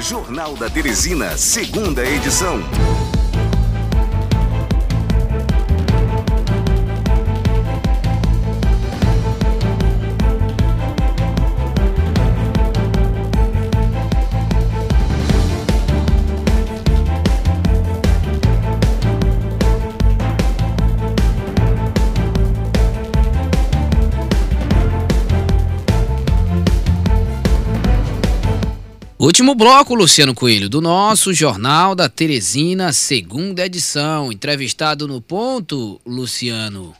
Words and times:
Jornal 0.00 0.54
da 0.54 0.70
Teresina, 0.70 1.36
segunda 1.36 2.04
edição. 2.04 2.60
Último 29.28 29.54
bloco, 29.54 29.94
Luciano 29.94 30.34
Coelho, 30.34 30.70
do 30.70 30.80
nosso 30.80 31.34
Jornal 31.34 31.94
da 31.94 32.08
Teresina, 32.08 32.94
segunda 32.94 33.66
edição. 33.66 34.32
Entrevistado 34.32 35.06
no 35.06 35.20
ponto, 35.20 36.00
Luciano. 36.06 36.96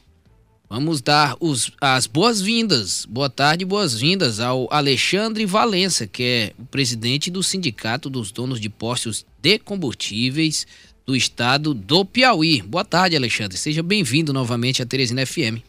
Vamos 0.69 1.01
dar 1.01 1.39
os, 1.41 1.73
as 1.81 2.07
boas-vindas. 2.07 3.07
Boa 3.07 3.31
tarde, 3.31 3.65
boas-vindas 3.65 4.41
ao 4.41 4.69
Alexandre 4.71 5.47
Valença, 5.47 6.07
que 6.07 6.23
é 6.23 6.53
o 6.59 6.67
presidente 6.67 7.31
do 7.31 7.43
Sindicato 7.43 8.11
dos 8.11 8.31
Donos 8.31 8.61
de 8.61 8.69
Postos 8.69 9.25
de 9.41 9.59
Combustíveis 9.59 10.67
do 11.07 11.17
estado 11.17 11.73
do 11.73 12.05
Piauí. 12.05 12.61
Boa 12.61 12.85
tarde, 12.85 13.17
Alexandre. 13.17 13.57
Seja 13.57 13.83
bem-vindo 13.83 14.35
novamente 14.35 14.83
à 14.83 14.87
Teresina 14.87 15.25
FM. 15.25 15.63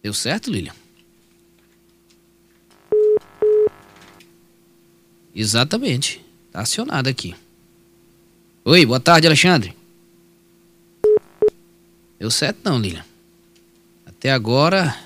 Deu 0.00 0.14
certo, 0.14 0.48
Lilian? 0.48 0.87
Exatamente. 5.38 6.20
Tá 6.50 6.62
acionado 6.62 7.08
aqui. 7.08 7.32
Oi, 8.64 8.84
boa 8.84 8.98
tarde, 8.98 9.28
Alexandre. 9.28 9.72
Deu 12.18 12.28
certo 12.28 12.58
não, 12.64 12.76
Lilian. 12.76 13.04
Até 14.04 14.32
agora. 14.32 14.98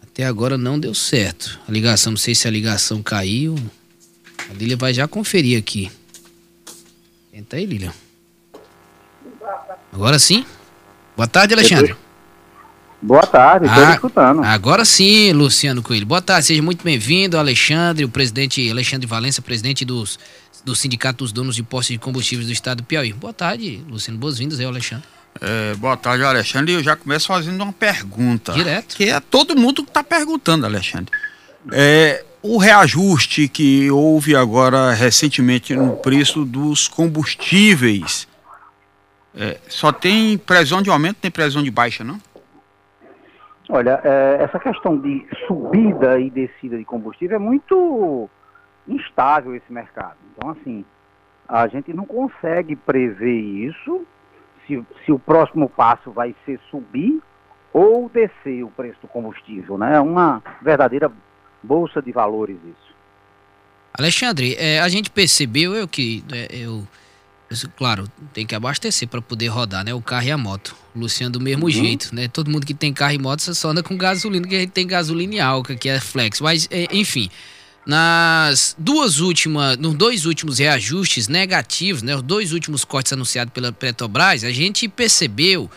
Até 0.00 0.22
agora 0.22 0.56
não 0.56 0.78
deu 0.78 0.94
certo. 0.94 1.58
A 1.66 1.72
ligação, 1.72 2.12
não 2.12 2.16
sei 2.16 2.32
se 2.32 2.46
a 2.46 2.50
ligação 2.50 3.02
caiu. 3.02 3.56
A 4.48 4.52
Lilian 4.52 4.76
vai 4.76 4.94
já 4.94 5.08
conferir 5.08 5.58
aqui. 5.58 5.90
Tenta 7.32 7.56
aí, 7.56 7.66
Lilian. 7.66 7.92
Agora 9.92 10.16
sim. 10.20 10.46
Boa 11.16 11.26
tarde, 11.26 11.54
Alexandre. 11.54 11.96
Boa 13.02 13.26
tarde, 13.26 13.66
estou 13.66 13.84
ah, 13.84 13.92
escutando. 13.92 14.44
Agora 14.44 14.84
sim, 14.84 15.32
Luciano 15.32 15.82
Coelho. 15.82 16.04
Boa 16.04 16.20
tarde, 16.20 16.46
seja 16.46 16.62
muito 16.62 16.84
bem-vindo, 16.84 17.38
Alexandre, 17.38 18.04
o 18.04 18.10
presidente 18.10 18.70
Alexandre 18.70 19.06
Valença, 19.06 19.40
presidente 19.40 19.86
dos, 19.86 20.18
do 20.64 20.74
Sindicato 20.76 21.24
dos 21.24 21.32
Donos 21.32 21.56
de 21.56 21.62
Postos 21.62 21.94
de 21.94 21.98
Combustíveis 21.98 22.46
do 22.46 22.52
Estado 22.52 22.78
do 22.78 22.84
Piauí. 22.84 23.14
Boa 23.14 23.32
tarde, 23.32 23.82
Luciano, 23.88 24.18
boas-vindas 24.18 24.60
aí, 24.60 24.66
Alexandre. 24.66 25.08
É, 25.40 25.74
boa 25.76 25.96
tarde, 25.96 26.24
Alexandre. 26.24 26.74
Eu 26.74 26.82
já 26.82 26.94
começo 26.94 27.28
fazendo 27.28 27.62
uma 27.62 27.72
pergunta. 27.72 28.52
Direto. 28.52 28.94
Que 28.96 29.04
é 29.04 29.18
todo 29.18 29.56
mundo 29.56 29.82
que 29.82 29.90
está 29.90 30.04
perguntando, 30.04 30.66
Alexandre. 30.66 31.10
É, 31.72 32.22
o 32.42 32.58
reajuste 32.58 33.48
que 33.48 33.90
houve 33.90 34.36
agora 34.36 34.92
recentemente 34.92 35.74
no 35.74 35.96
preço 35.96 36.44
dos 36.44 36.86
combustíveis, 36.86 38.28
é, 39.34 39.58
só 39.68 39.90
tem 39.90 40.36
previsão 40.36 40.82
de 40.82 40.90
aumento, 40.90 41.16
tem 41.16 41.30
previsão 41.30 41.62
de 41.62 41.70
baixa, 41.70 42.04
não? 42.04 42.20
Olha, 43.70 44.00
é, 44.02 44.42
essa 44.42 44.58
questão 44.58 44.98
de 44.98 45.24
subida 45.46 46.18
e 46.18 46.28
descida 46.28 46.76
de 46.76 46.84
combustível 46.84 47.36
é 47.36 47.38
muito 47.38 48.28
instável 48.88 49.54
esse 49.54 49.72
mercado. 49.72 50.16
Então, 50.32 50.50
assim, 50.50 50.84
a 51.48 51.68
gente 51.68 51.92
não 51.92 52.04
consegue 52.04 52.74
prever 52.74 53.40
isso, 53.40 54.04
se, 54.66 54.84
se 55.04 55.12
o 55.12 55.18
próximo 55.18 55.68
passo 55.68 56.10
vai 56.10 56.34
ser 56.44 56.58
subir 56.70 57.22
ou 57.72 58.08
descer 58.08 58.64
o 58.64 58.70
preço 58.70 58.98
do 59.02 59.08
combustível, 59.08 59.78
né? 59.78 59.96
É 59.96 60.00
uma 60.00 60.42
verdadeira 60.60 61.10
bolsa 61.62 62.02
de 62.02 62.10
valores 62.10 62.56
isso. 62.56 62.90
Alexandre, 63.96 64.56
é, 64.58 64.80
a 64.80 64.88
gente 64.88 65.10
percebeu, 65.10 65.74
eu 65.74 65.86
que 65.86 66.24
é, 66.32 66.48
eu 66.56 66.82
claro, 67.76 68.10
tem 68.32 68.46
que 68.46 68.54
abastecer 68.54 69.08
para 69.08 69.20
poder 69.20 69.48
rodar, 69.48 69.84
né? 69.84 69.92
O 69.92 70.00
carro 70.00 70.26
e 70.26 70.30
a 70.30 70.38
moto. 70.38 70.74
O 70.94 71.00
Luciano 71.00 71.32
do 71.32 71.40
mesmo 71.40 71.64
uhum. 71.64 71.70
jeito, 71.70 72.14
né? 72.14 72.28
Todo 72.28 72.50
mundo 72.50 72.64
que 72.64 72.74
tem 72.74 72.92
carro 72.92 73.14
e 73.14 73.18
moto 73.18 73.40
só 73.54 73.70
anda 73.70 73.82
com 73.82 73.96
gasolina, 73.96 74.46
que 74.46 74.54
a 74.54 74.60
gente 74.60 74.72
tem 74.72 74.86
gasolina 74.86 75.34
e 75.34 75.40
álcool, 75.40 75.76
que 75.76 75.88
é 75.88 75.98
flex. 75.98 76.40
Mas, 76.40 76.68
é, 76.70 76.86
enfim, 76.92 77.28
nas 77.84 78.76
duas 78.78 79.20
últimas, 79.20 79.76
nos 79.78 79.94
dois 79.94 80.26
últimos 80.26 80.58
reajustes 80.58 81.28
negativos, 81.28 82.02
né? 82.02 82.14
Os 82.14 82.22
dois 82.22 82.52
últimos 82.52 82.84
cortes 82.84 83.12
anunciados 83.12 83.52
pela 83.52 83.72
Petrobras, 83.72 84.44
a 84.44 84.52
gente 84.52 84.88
percebeu 84.88 85.70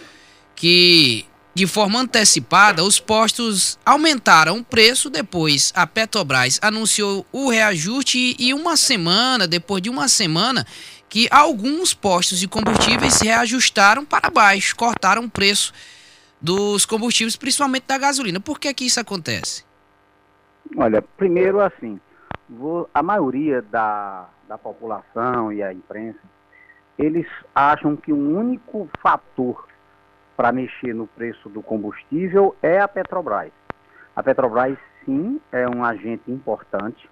que 0.56 1.26
de 1.56 1.68
forma 1.68 2.00
antecipada, 2.00 2.84
os 2.84 3.00
postos 3.00 3.78
aumentaram 3.86 4.58
o 4.58 4.64
preço. 4.64 5.10
Depois, 5.10 5.72
a 5.76 5.86
Petrobras 5.86 6.60
anunciou 6.62 7.26
o 7.32 7.50
reajuste 7.50 8.36
e 8.40 8.54
uma 8.54 8.76
semana, 8.76 9.48
depois 9.48 9.82
de 9.82 9.90
uma 9.90 10.08
semana, 10.08 10.66
que 11.14 11.28
alguns 11.30 11.94
postos 11.94 12.40
de 12.40 12.48
combustíveis 12.48 13.22
reajustaram 13.22 14.04
para 14.04 14.32
baixo, 14.32 14.76
cortaram 14.76 15.26
o 15.26 15.30
preço 15.30 15.72
dos 16.42 16.88
combustíveis, 16.88 17.36
principalmente 17.36 17.86
da 17.86 18.00
gasolina. 18.00 18.40
Por 18.40 18.60
que 18.60 18.74
que 18.74 18.84
isso 18.84 19.00
acontece? 19.00 19.64
Olha, 20.76 21.04
primeiro 21.04 21.62
assim, 21.62 22.00
a 22.92 23.04
maioria 23.04 23.62
da, 23.62 24.28
da 24.48 24.58
população 24.58 25.54
e 25.54 25.62
a 25.62 25.72
imprensa, 25.72 26.18
eles 26.98 27.28
acham 27.54 27.96
que 27.96 28.12
o 28.12 28.18
único 28.18 28.90
fator 29.00 29.68
para 30.36 30.52
mexer 30.52 30.96
no 30.96 31.06
preço 31.06 31.48
do 31.48 31.62
combustível 31.62 32.56
é 32.60 32.80
a 32.80 32.88
Petrobras. 32.88 33.52
A 34.16 34.24
Petrobras, 34.24 34.80
sim, 35.06 35.40
é 35.52 35.70
um 35.70 35.86
agente 35.86 36.32
importante, 36.32 37.08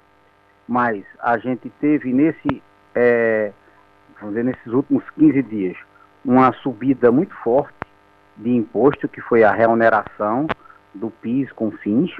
mas 0.68 1.06
a 1.20 1.38
gente 1.38 1.70
teve 1.80 2.12
nesse 2.12 2.64
é, 2.96 3.54
vamos 4.22 4.36
dizer, 4.36 4.44
nesses 4.44 4.72
últimos 4.72 5.04
15 5.12 5.44
dias, 5.44 5.78
uma 6.24 6.54
subida 6.54 7.12
muito 7.12 7.36
forte 7.44 7.76
de 8.38 8.50
imposto, 8.50 9.08
que 9.08 9.20
foi 9.20 9.44
a 9.44 9.52
reoneração 9.52 10.48
do 10.94 11.10
PIS 11.10 11.52
com 11.52 11.72
fins, 11.72 12.12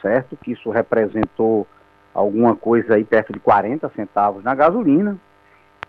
certo? 0.00 0.36
Que 0.36 0.52
isso 0.52 0.70
representou 0.70 1.66
alguma 2.14 2.54
coisa 2.54 2.94
aí 2.94 3.04
perto 3.04 3.32
de 3.32 3.40
40 3.40 3.88
centavos 3.90 4.44
na 4.44 4.54
gasolina. 4.54 5.16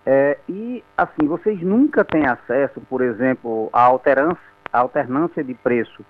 É, 0.06 0.38
e, 0.47 0.84
assim, 0.97 1.28
vocês 1.28 1.62
nunca 1.62 2.03
têm 2.03 2.26
acesso, 2.26 2.81
por 2.90 3.02
exemplo, 3.02 3.70
à 3.74 3.86
à 4.72 4.80
alternância 4.80 5.44
de 5.44 5.53
preço 5.53 6.03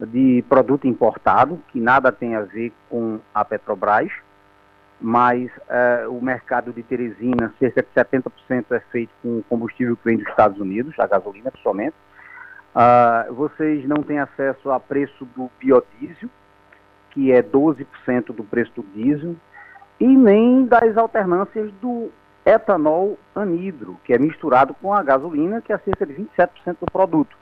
de 0.00 0.44
produto 0.48 0.86
importado, 0.86 1.58
que 1.68 1.80
nada 1.80 2.12
tem 2.12 2.34
a 2.34 2.42
ver 2.42 2.72
com 2.90 3.18
a 3.34 3.44
Petrobras, 3.44 4.10
mas 5.00 5.50
uh, 5.50 6.10
o 6.10 6.22
mercado 6.22 6.72
de 6.72 6.82
Teresina, 6.82 7.52
cerca 7.58 7.82
de 7.82 7.88
70% 7.88 8.64
é 8.70 8.80
feito 8.90 9.10
com 9.22 9.42
combustível 9.48 9.96
que 9.96 10.04
vem 10.04 10.16
dos 10.16 10.28
Estados 10.28 10.58
Unidos, 10.58 10.94
a 10.98 11.06
gasolina 11.06 11.50
principalmente. 11.50 11.94
Uh, 12.74 13.32
vocês 13.34 13.86
não 13.86 14.02
têm 14.02 14.18
acesso 14.18 14.70
a 14.70 14.80
preço 14.80 15.24
do 15.36 15.50
biodiesel, 15.58 16.28
que 17.10 17.32
é 17.32 17.42
12% 17.42 17.86
do 18.34 18.44
preço 18.44 18.72
do 18.76 18.82
diesel, 18.94 19.36
e 19.98 20.06
nem 20.06 20.66
das 20.66 20.96
alternâncias 20.96 21.72
do 21.80 22.10
etanol 22.44 23.18
anidro, 23.34 23.98
que 24.04 24.12
é 24.12 24.18
misturado 24.18 24.74
com 24.74 24.92
a 24.94 25.02
gasolina, 25.02 25.60
que 25.60 25.72
é 25.72 25.78
cerca 25.78 26.06
de 26.06 26.14
27% 26.14 26.76
do 26.80 26.92
produto. 26.92 27.36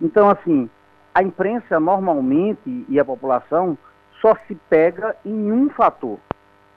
Então, 0.00 0.28
assim, 0.28 0.68
a 1.14 1.22
imprensa 1.22 1.80
normalmente 1.80 2.84
e 2.88 3.00
a 3.00 3.04
população 3.04 3.78
só 4.20 4.36
se 4.46 4.54
pega 4.68 5.16
em 5.24 5.50
um 5.50 5.70
fator, 5.70 6.18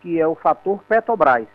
que 0.03 0.19
é 0.19 0.27
o 0.27 0.35
fator 0.35 0.83
Petrobras, 0.83 1.47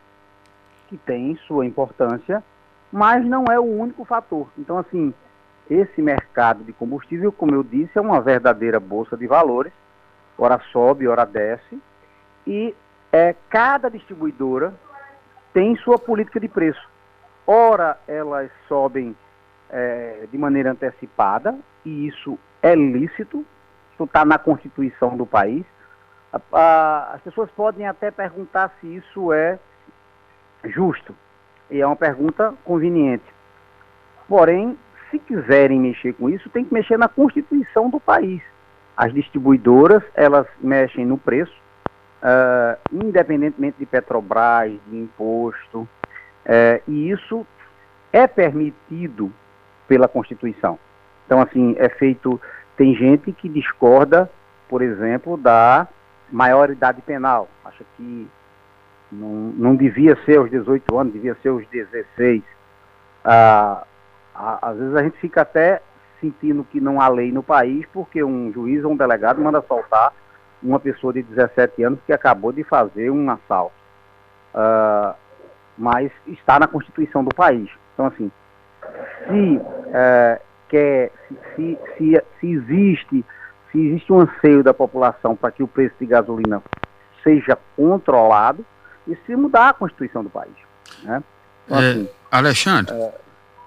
que 0.88 0.96
tem 0.96 1.36
sua 1.46 1.66
importância, 1.66 2.42
mas 2.90 3.22
não 3.22 3.44
é 3.44 3.60
o 3.60 3.62
único 3.62 4.06
fator. 4.06 4.48
Então, 4.56 4.78
assim, 4.78 5.12
esse 5.68 6.00
mercado 6.00 6.64
de 6.64 6.72
combustível, 6.72 7.30
como 7.30 7.54
eu 7.54 7.62
disse, 7.62 7.98
é 7.98 8.00
uma 8.00 8.22
verdadeira 8.22 8.80
bolsa 8.80 9.18
de 9.18 9.26
valores, 9.26 9.72
ora 10.38 10.58
sobe, 10.72 11.06
ora 11.06 11.26
desce, 11.26 11.78
e 12.46 12.74
é, 13.12 13.36
cada 13.50 13.90
distribuidora 13.90 14.72
tem 15.52 15.76
sua 15.76 15.98
política 15.98 16.40
de 16.40 16.48
preço. 16.48 16.88
Ora, 17.46 17.98
elas 18.08 18.50
sobem 18.66 19.14
é, 19.68 20.26
de 20.30 20.38
maneira 20.38 20.70
antecipada, 20.70 21.54
e 21.84 22.06
isso 22.06 22.38
é 22.62 22.74
lícito, 22.74 23.44
isso 23.92 24.04
está 24.04 24.24
na 24.24 24.38
Constituição 24.38 25.18
do 25.18 25.26
país, 25.26 25.66
a, 26.32 26.40
a, 26.52 27.14
as 27.14 27.22
pessoas 27.22 27.50
podem 27.50 27.86
até 27.86 28.10
perguntar 28.10 28.72
se 28.80 28.86
isso 28.86 29.32
é 29.32 29.58
justo. 30.64 31.14
E 31.70 31.80
é 31.80 31.86
uma 31.86 31.96
pergunta 31.96 32.54
conveniente. 32.64 33.24
Porém, 34.28 34.78
se 35.10 35.18
quiserem 35.18 35.80
mexer 35.80 36.12
com 36.14 36.28
isso, 36.28 36.48
tem 36.50 36.64
que 36.64 36.72
mexer 36.72 36.98
na 36.98 37.08
constituição 37.08 37.88
do 37.88 37.98
país. 37.98 38.42
As 38.96 39.12
distribuidoras, 39.12 40.02
elas 40.14 40.46
mexem 40.60 41.06
no 41.06 41.16
preço, 41.16 41.54
uh, 42.22 42.78
independentemente 42.92 43.78
de 43.78 43.86
Petrobras, 43.86 44.72
de 44.86 44.96
imposto, 44.96 45.80
uh, 45.80 45.88
e 46.86 47.10
isso 47.10 47.46
é 48.12 48.26
permitido 48.26 49.32
pela 49.86 50.08
Constituição. 50.08 50.78
Então, 51.26 51.40
assim, 51.40 51.74
é 51.78 51.88
feito. 51.88 52.40
Tem 52.76 52.94
gente 52.94 53.32
que 53.32 53.48
discorda, 53.48 54.30
por 54.68 54.82
exemplo, 54.82 55.36
da 55.36 55.88
maioridade 56.30 57.00
penal. 57.02 57.48
Acha 57.64 57.84
que 57.96 58.28
não, 59.10 59.52
não 59.56 59.76
devia 59.76 60.16
ser 60.24 60.38
aos 60.38 60.50
18 60.50 60.98
anos, 60.98 61.12
devia 61.12 61.36
ser 61.42 61.48
aos 61.48 61.66
16. 61.68 62.42
Ah, 63.24 63.84
às 64.34 64.76
vezes 64.76 64.94
a 64.94 65.02
gente 65.02 65.18
fica 65.18 65.42
até 65.42 65.82
sentindo 66.20 66.64
que 66.64 66.80
não 66.80 67.00
há 67.00 67.08
lei 67.08 67.32
no 67.32 67.42
país 67.42 67.86
porque 67.92 68.22
um 68.22 68.52
juiz 68.52 68.84
ou 68.84 68.92
um 68.92 68.96
delegado 68.96 69.40
manda 69.40 69.62
soltar 69.62 70.12
uma 70.62 70.80
pessoa 70.80 71.12
de 71.12 71.22
17 71.22 71.82
anos 71.82 72.00
que 72.04 72.12
acabou 72.12 72.52
de 72.52 72.64
fazer 72.64 73.10
um 73.10 73.30
assalto. 73.30 73.74
Uh, 74.54 75.14
mas 75.76 76.10
está 76.26 76.58
na 76.58 76.66
Constituição 76.66 77.22
do 77.22 77.34
país. 77.34 77.70
Então, 77.94 78.06
assim, 78.06 78.30
se, 79.26 79.56
uh, 79.56 80.40
quer, 80.68 81.12
se, 81.54 81.78
se, 81.96 82.22
se, 82.40 82.46
existe, 82.52 83.24
se 83.70 83.78
existe 83.78 84.12
um 84.12 84.20
anseio 84.20 84.62
da 84.62 84.72
população 84.72 85.36
para 85.36 85.50
que 85.50 85.62
o 85.62 85.68
preço 85.68 85.94
de 86.00 86.06
gasolina 86.06 86.62
seja 87.22 87.58
controlado, 87.76 88.64
e 89.08 89.16
se 89.26 89.34
mudar 89.34 89.70
a 89.70 89.72
Constituição 89.72 90.22
do 90.22 90.30
país. 90.30 90.52
Né? 91.02 91.22
Então, 91.66 91.80
é, 91.80 91.90
assim, 91.90 92.08
Alexandre, 92.30 92.94
é, 92.94 93.12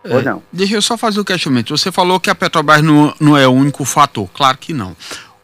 é, 0.05 0.35
deixa 0.51 0.75
eu 0.75 0.81
só 0.81 0.97
fazer 0.97 1.19
o 1.19 1.21
um 1.21 1.25
questionamento. 1.25 1.75
Você 1.75 1.91
falou 1.91 2.19
que 2.19 2.29
a 2.29 2.35
Petrobras 2.35 2.81
não, 2.81 3.13
não 3.19 3.37
é 3.37 3.47
o 3.47 3.51
único 3.51 3.83
fator. 3.83 4.29
Claro 4.33 4.57
que 4.57 4.73
não. 4.73 4.95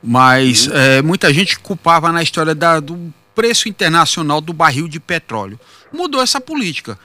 Mas 0.02 0.70
é, 0.72 1.02
muita 1.02 1.34
gente 1.34 1.60
culpava 1.60 2.12
na 2.12 2.22
história 2.22 2.54
da, 2.54 2.80
do 2.80 3.12
preço 3.34 3.68
internacional 3.68 4.40
do 4.40 4.54
barril 4.54 4.88
de 4.88 5.00
petróleo. 5.00 5.60
Mudou 5.92 6.22
essa 6.22 6.40
política. 6.40 6.98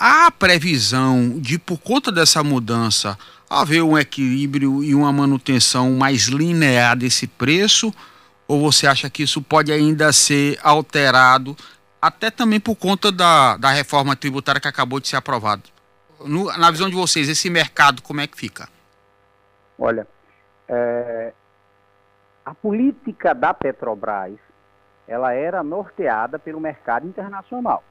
Há 0.00 0.30
previsão 0.30 1.40
de, 1.40 1.58
por 1.58 1.76
conta 1.80 2.12
dessa 2.12 2.44
mudança, 2.44 3.18
haver 3.50 3.82
um 3.82 3.98
equilíbrio 3.98 4.84
e 4.84 4.94
uma 4.94 5.12
manutenção 5.12 5.90
mais 5.94 6.28
linear 6.28 6.96
desse 6.96 7.26
preço? 7.26 7.92
Ou 8.46 8.60
você 8.60 8.86
acha 8.86 9.10
que 9.10 9.24
isso 9.24 9.42
pode 9.42 9.72
ainda 9.72 10.12
ser 10.12 10.56
alterado, 10.62 11.56
até 12.00 12.30
também 12.30 12.60
por 12.60 12.76
conta 12.76 13.10
da, 13.10 13.56
da 13.56 13.70
reforma 13.70 14.14
tributária 14.14 14.60
que 14.60 14.68
acabou 14.68 15.00
de 15.00 15.08
ser 15.08 15.16
aprovada? 15.16 15.64
No, 16.24 16.44
na 16.56 16.70
visão 16.70 16.88
de 16.88 16.94
vocês, 16.94 17.28
esse 17.28 17.50
mercado, 17.50 18.00
como 18.00 18.20
é 18.20 18.28
que 18.28 18.38
fica? 18.38 18.68
Olha, 19.76 20.06
é, 20.68 21.32
a 22.46 22.54
política 22.54 23.34
da 23.34 23.52
Petrobras, 23.52 24.38
ela 25.08 25.32
era 25.32 25.60
norteada 25.64 26.38
pelo 26.38 26.60
mercado 26.60 27.04
internacional. 27.04 27.82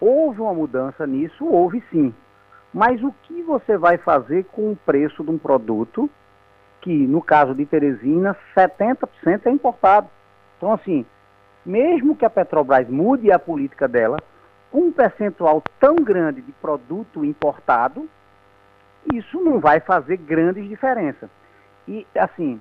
Houve 0.00 0.40
uma 0.40 0.54
mudança 0.54 1.06
nisso? 1.06 1.44
Houve 1.44 1.82
sim. 1.90 2.14
Mas 2.72 3.02
o 3.02 3.12
que 3.22 3.42
você 3.42 3.76
vai 3.78 3.96
fazer 3.96 4.44
com 4.52 4.72
o 4.72 4.76
preço 4.76 5.24
de 5.24 5.30
um 5.30 5.38
produto 5.38 6.10
que, 6.80 7.06
no 7.06 7.22
caso 7.22 7.54
de 7.54 7.64
Teresina, 7.64 8.36
70% 8.54 9.46
é 9.46 9.50
importado? 9.50 10.08
Então, 10.56 10.72
assim, 10.72 11.06
mesmo 11.64 12.14
que 12.14 12.24
a 12.24 12.30
Petrobras 12.30 12.88
mude 12.88 13.32
a 13.32 13.38
política 13.38 13.88
dela, 13.88 14.18
com 14.70 14.80
um 14.80 14.92
percentual 14.92 15.62
tão 15.80 15.96
grande 15.96 16.42
de 16.42 16.52
produto 16.52 17.24
importado, 17.24 18.08
isso 19.12 19.40
não 19.40 19.58
vai 19.58 19.80
fazer 19.80 20.16
grandes 20.18 20.68
diferenças. 20.68 21.30
E, 21.88 22.06
assim, 22.14 22.60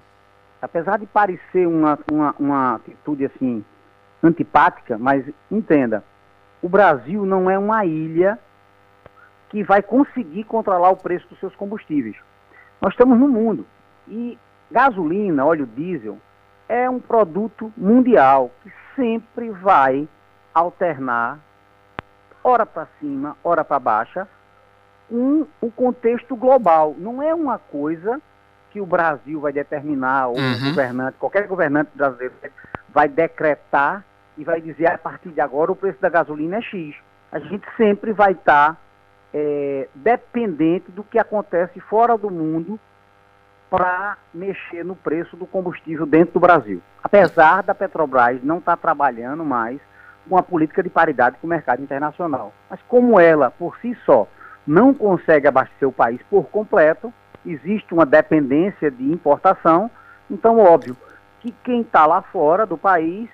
apesar 0.62 0.98
de 0.98 1.06
parecer 1.06 1.68
uma, 1.68 1.98
uma, 2.12 2.36
uma 2.40 2.76
atitude 2.76 3.26
assim 3.26 3.64
antipática, 4.24 4.98
mas 4.98 5.26
entenda, 5.52 6.04
o 6.66 6.68
Brasil 6.68 7.28
não 7.28 7.48
é 7.48 7.60
uma 7.60 7.86
ilha 7.86 8.40
que 9.50 9.64
vai 9.64 9.84
conseguir 9.84 10.46
controlar 10.46 10.90
o 10.90 10.98
preço 10.98 11.28
dos 11.30 11.40
seus 11.40 11.56
combustíveis. 11.56 12.16
Nós 12.82 12.92
estamos 12.94 13.20
no 13.20 13.28
mundo 13.28 13.68
e 14.08 14.36
gasolina, 14.72 15.46
óleo 15.46 15.68
diesel 15.68 16.18
é 16.68 16.90
um 16.90 17.00
produto 17.00 17.72
mundial 17.78 18.50
que 18.64 18.74
sempre 18.96 19.52
vai 19.52 20.10
alternar 20.56 21.38
hora 22.44 22.66
para 22.66 22.88
cima, 23.00 23.38
hora 23.44 23.64
para 23.64 23.78
baixa, 23.78 24.28
com 25.08 25.46
o 25.62 25.70
contexto 25.70 26.36
global. 26.36 26.96
Não 26.98 27.22
é 27.22 27.32
uma 27.36 27.60
coisa 27.60 28.20
que 28.72 28.82
o 28.82 28.88
Brasil 28.88 29.40
vai 29.40 29.54
determinar, 29.54 30.30
ou 30.30 30.38
uhum. 30.40 30.70
governante, 30.70 31.18
qualquer 31.20 31.46
governante 31.46 31.92
brasileiro 31.94 32.34
vai 32.90 33.08
decretar 33.08 34.04
e 34.38 34.44
vai 34.44 34.62
dizer 34.62 34.88
a 34.88 34.98
partir 34.98 35.30
de 35.30 35.42
agora 35.42 35.72
o 35.72 35.76
preço 35.76 36.00
da 36.00 36.10
gasolina 36.10 36.58
é 36.58 36.62
X. 36.62 36.96
A 37.32 37.40
gente 37.40 37.66
sempre 37.76 38.12
vai 38.12 38.32
estar 38.32 38.74
tá, 38.74 38.78
é, 39.34 39.88
dependente 39.94 40.92
do 40.92 41.04
que 41.04 41.20
acontece 41.20 41.80
fora 41.80 42.18
do 42.18 42.30
mundo 42.30 42.80
para 43.70 44.18
mexer 44.34 44.86
no 44.86 44.96
preço 44.96 45.36
do 45.36 45.46
combustível 45.46 46.06
dentro 46.06 46.36
do 46.36 46.40
Brasil. 46.40 46.82
Apesar 47.04 47.64
da 47.64 47.76
Petrobras 47.76 48.44
não 48.44 48.60
estar 48.60 48.78
tá 48.78 48.82
trabalhando 48.82 49.44
mais 49.44 49.80
com 50.30 50.38
a 50.38 50.44
política 50.44 50.82
de 50.82 50.90
paridade 50.90 51.38
com 51.40 51.48
o 51.48 51.50
mercado 51.50 51.84
internacional. 51.84 52.54
Mas 52.70 52.80
como 52.88 53.20
ela, 53.20 53.52
por 53.52 53.78
si 53.78 53.96
só, 54.06 54.28
não 54.66 54.94
consegue 54.94 55.48
abastecer 55.48 55.88
o 55.88 55.92
país 55.92 56.22
por 56.30 56.46
completo, 56.46 57.14
existe 57.46 57.94
uma 57.94 58.06
dependência 58.06 58.90
de 58.90 59.04
importação, 59.04 59.90
então 60.30 60.60
óbvio 60.60 60.98
que 61.40 61.52
quem 61.64 61.82
está 61.82 62.06
lá 62.08 62.22
fora 62.22 62.66
do 62.66 62.78
país 62.78 63.30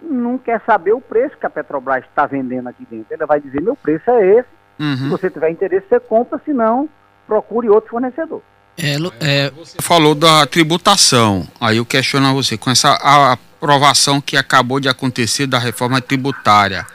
não 0.00 0.38
quer 0.38 0.60
saber 0.64 0.92
o 0.92 1.00
preço 1.00 1.36
que 1.36 1.46
a 1.46 1.50
Petrobras 1.50 2.04
está 2.04 2.26
vendendo 2.26 2.68
aqui 2.68 2.86
dentro. 2.90 3.06
Ele 3.10 3.26
vai 3.26 3.40
dizer, 3.40 3.62
meu 3.62 3.76
preço 3.76 4.10
é 4.10 4.38
esse, 4.38 4.48
uhum. 4.78 4.96
se 4.96 5.08
você 5.08 5.30
tiver 5.30 5.50
interesse, 5.50 5.86
você 5.88 6.00
compra, 6.00 6.40
se 6.44 6.52
não, 6.52 6.88
procure 7.26 7.68
outro 7.68 7.90
fornecedor. 7.90 8.42
É, 8.78 8.96
é, 9.20 9.50
você 9.50 9.78
falou 9.80 10.14
da 10.14 10.46
tributação, 10.46 11.46
aí 11.58 11.78
eu 11.78 11.86
questiono 11.86 12.26
a 12.26 12.32
você, 12.32 12.58
com 12.58 12.70
essa 12.70 12.92
aprovação 13.32 14.20
que 14.20 14.36
acabou 14.36 14.78
de 14.78 14.88
acontecer 14.88 15.46
da 15.46 15.58
reforma 15.58 16.00
tributária, 16.00 16.86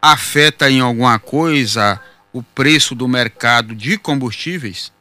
afeta 0.00 0.70
em 0.70 0.80
alguma 0.80 1.18
coisa 1.18 1.98
o 2.32 2.42
preço 2.42 2.94
do 2.94 3.08
mercado 3.08 3.74
de 3.74 3.96
combustíveis? 3.96 4.92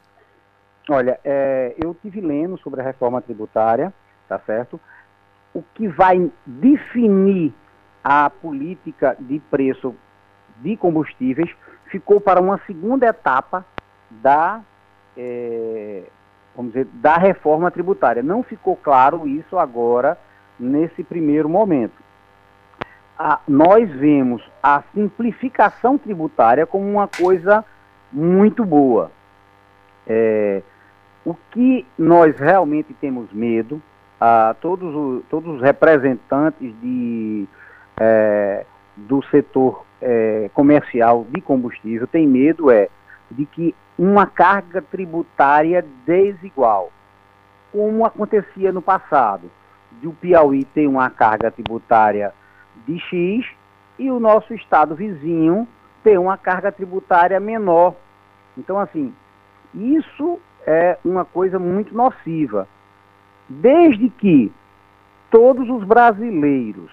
Olha, 0.89 1.19
é, 1.23 1.75
eu 1.83 1.95
tive 2.01 2.21
lendo 2.21 2.57
sobre 2.59 2.79
a 2.79 2.83
reforma 2.83 3.21
tributária, 3.21 3.93
tá 4.29 4.39
certo? 4.39 4.79
O 5.55 5.63
que 5.73 5.87
vai 5.87 6.29
definir 6.45 7.53
a 8.03 8.29
política 8.29 9.15
de 9.17 9.39
preço 9.39 9.95
de 10.57 10.75
combustíveis 10.75 11.49
ficou 11.85 12.19
para 12.19 12.41
uma 12.41 12.59
segunda 12.67 13.07
etapa 13.07 13.65
da, 14.11 14.61
é, 15.17 16.03
vamos 16.53 16.73
dizer, 16.73 16.87
da 16.95 17.15
reforma 17.15 17.71
tributária. 17.71 18.21
Não 18.21 18.43
ficou 18.43 18.75
claro 18.75 19.25
isso 19.25 19.57
agora, 19.57 20.19
nesse 20.59 21.05
primeiro 21.05 21.47
momento. 21.47 22.03
A, 23.17 23.39
nós 23.47 23.89
vemos 23.89 24.43
a 24.61 24.83
simplificação 24.93 25.97
tributária 25.97 26.65
como 26.65 26.85
uma 26.85 27.07
coisa 27.07 27.63
muito 28.11 28.65
boa. 28.65 29.09
É, 30.05 30.61
o 31.25 31.33
que 31.49 31.87
nós 31.97 32.37
realmente 32.37 32.93
temos 32.93 33.31
medo, 33.31 33.81
a 34.19 34.55
todos, 34.61 34.93
o, 34.93 35.23
todos 35.29 35.55
os 35.55 35.61
representantes 35.61 36.73
de, 36.81 37.47
é, 37.97 38.65
do 38.95 39.23
setor 39.25 39.85
é, 40.01 40.49
comercial 40.53 41.25
de 41.29 41.41
combustível 41.41 42.07
têm 42.07 42.27
medo 42.27 42.71
é 42.71 42.89
de 43.29 43.45
que 43.45 43.75
uma 43.97 44.25
carga 44.25 44.81
tributária 44.81 45.85
desigual, 46.05 46.91
como 47.71 48.05
acontecia 48.05 48.71
no 48.71 48.81
passado, 48.81 49.49
de 50.01 50.07
o 50.07 50.13
Piauí 50.13 50.63
ter 50.65 50.87
uma 50.87 51.09
carga 51.09 51.49
tributária 51.49 52.33
de 52.85 52.99
X 52.99 53.45
e 53.97 54.11
o 54.11 54.19
nosso 54.19 54.53
estado 54.53 54.95
vizinho 54.95 55.67
ter 56.03 56.19
uma 56.19 56.37
carga 56.37 56.71
tributária 56.71 57.39
menor. 57.39 57.95
Então, 58.57 58.77
assim, 58.77 59.13
isso 59.73 60.39
é 60.65 60.97
uma 61.03 61.25
coisa 61.25 61.57
muito 61.57 61.95
nociva. 61.95 62.67
Desde 63.47 64.09
que 64.09 64.51
todos 65.29 65.69
os 65.69 65.83
brasileiros 65.83 66.91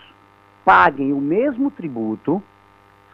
paguem 0.65 1.13
o 1.13 1.21
mesmo 1.21 1.71
tributo, 1.71 2.43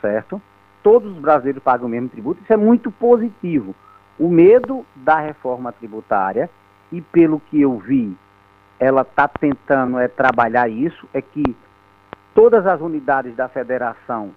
certo? 0.00 0.40
Todos 0.82 1.12
os 1.12 1.18
brasileiros 1.18 1.62
pagam 1.62 1.86
o 1.86 1.90
mesmo 1.90 2.08
tributo, 2.08 2.42
isso 2.42 2.52
é 2.52 2.56
muito 2.56 2.90
positivo. 2.90 3.74
O 4.18 4.28
medo 4.28 4.84
da 4.96 5.18
reforma 5.18 5.72
tributária, 5.72 6.50
e 6.90 7.00
pelo 7.00 7.40
que 7.40 7.60
eu 7.60 7.78
vi, 7.78 8.16
ela 8.80 9.02
está 9.02 9.28
tentando 9.28 9.98
é, 9.98 10.08
trabalhar 10.08 10.68
isso, 10.68 11.08
é 11.12 11.20
que 11.20 11.56
todas 12.34 12.66
as 12.66 12.80
unidades 12.80 13.34
da 13.36 13.48
federação 13.48 14.30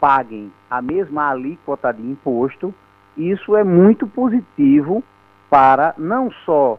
paguem 0.00 0.52
a 0.70 0.82
mesma 0.82 1.30
alíquota 1.30 1.92
de 1.92 2.02
imposto. 2.02 2.74
Isso 3.16 3.56
é 3.56 3.64
muito 3.64 4.06
positivo 4.06 5.02
para 5.48 5.94
não 5.96 6.30
só 6.44 6.78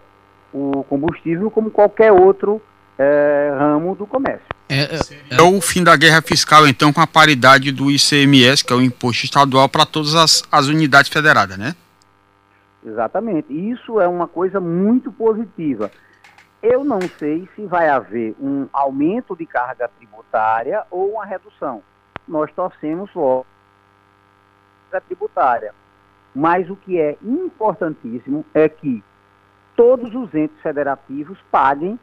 o 0.56 0.86
combustível, 0.86 1.52
como 1.52 1.70
qualquer 1.70 2.14
outro 2.14 2.62
é, 2.98 3.54
ramo 3.60 3.94
do 3.94 4.08
comércio. 4.08 4.46
É, 4.70 4.84
é, 4.84 5.38
é, 5.38 5.42
o 5.42 5.60
fim 5.60 5.84
da 5.84 5.96
guerra 5.98 6.22
fiscal, 6.22 6.66
então, 6.66 6.94
com 6.94 7.02
a 7.02 7.08
paridade 7.08 7.72
do 7.72 7.92
ICMS, 7.92 8.64
que 8.64 8.72
é 8.72 8.76
o 8.76 8.82
imposto 8.82 9.26
estadual, 9.26 9.68
para 9.68 9.86
todas 9.86 10.16
as, 10.16 10.44
as 10.50 10.68
unidades 10.68 11.12
federadas, 11.12 11.58
né? 11.58 11.76
Exatamente. 12.86 13.52
Isso 13.52 14.00
é 14.00 14.08
uma 14.08 14.28
coisa 14.28 14.62
muito 14.62 15.12
positiva. 15.12 15.92
Eu 16.64 16.86
não 16.86 17.02
sei 17.20 17.48
se 17.56 17.66
vai 17.66 17.90
haver 17.90 18.34
um 18.40 18.68
aumento 18.72 19.36
de 19.36 19.46
carga 19.46 19.90
tributária 19.98 20.84
ou 20.90 21.12
uma 21.12 21.26
redução. 21.26 21.84
Nós 22.28 22.52
torcemos 22.54 23.10
logo 23.14 23.46
a 24.92 25.02
tributária. 25.02 25.74
Mas 26.34 26.70
o 26.70 26.76
que 26.76 27.00
é 27.00 27.18
importantíssimo 27.22 28.46
é 28.54 28.70
que 28.70 29.04
todos 29.76 30.14
os 30.16 30.34
entes 30.34 30.56
federativos 30.62 31.38
paguem 31.52 32.00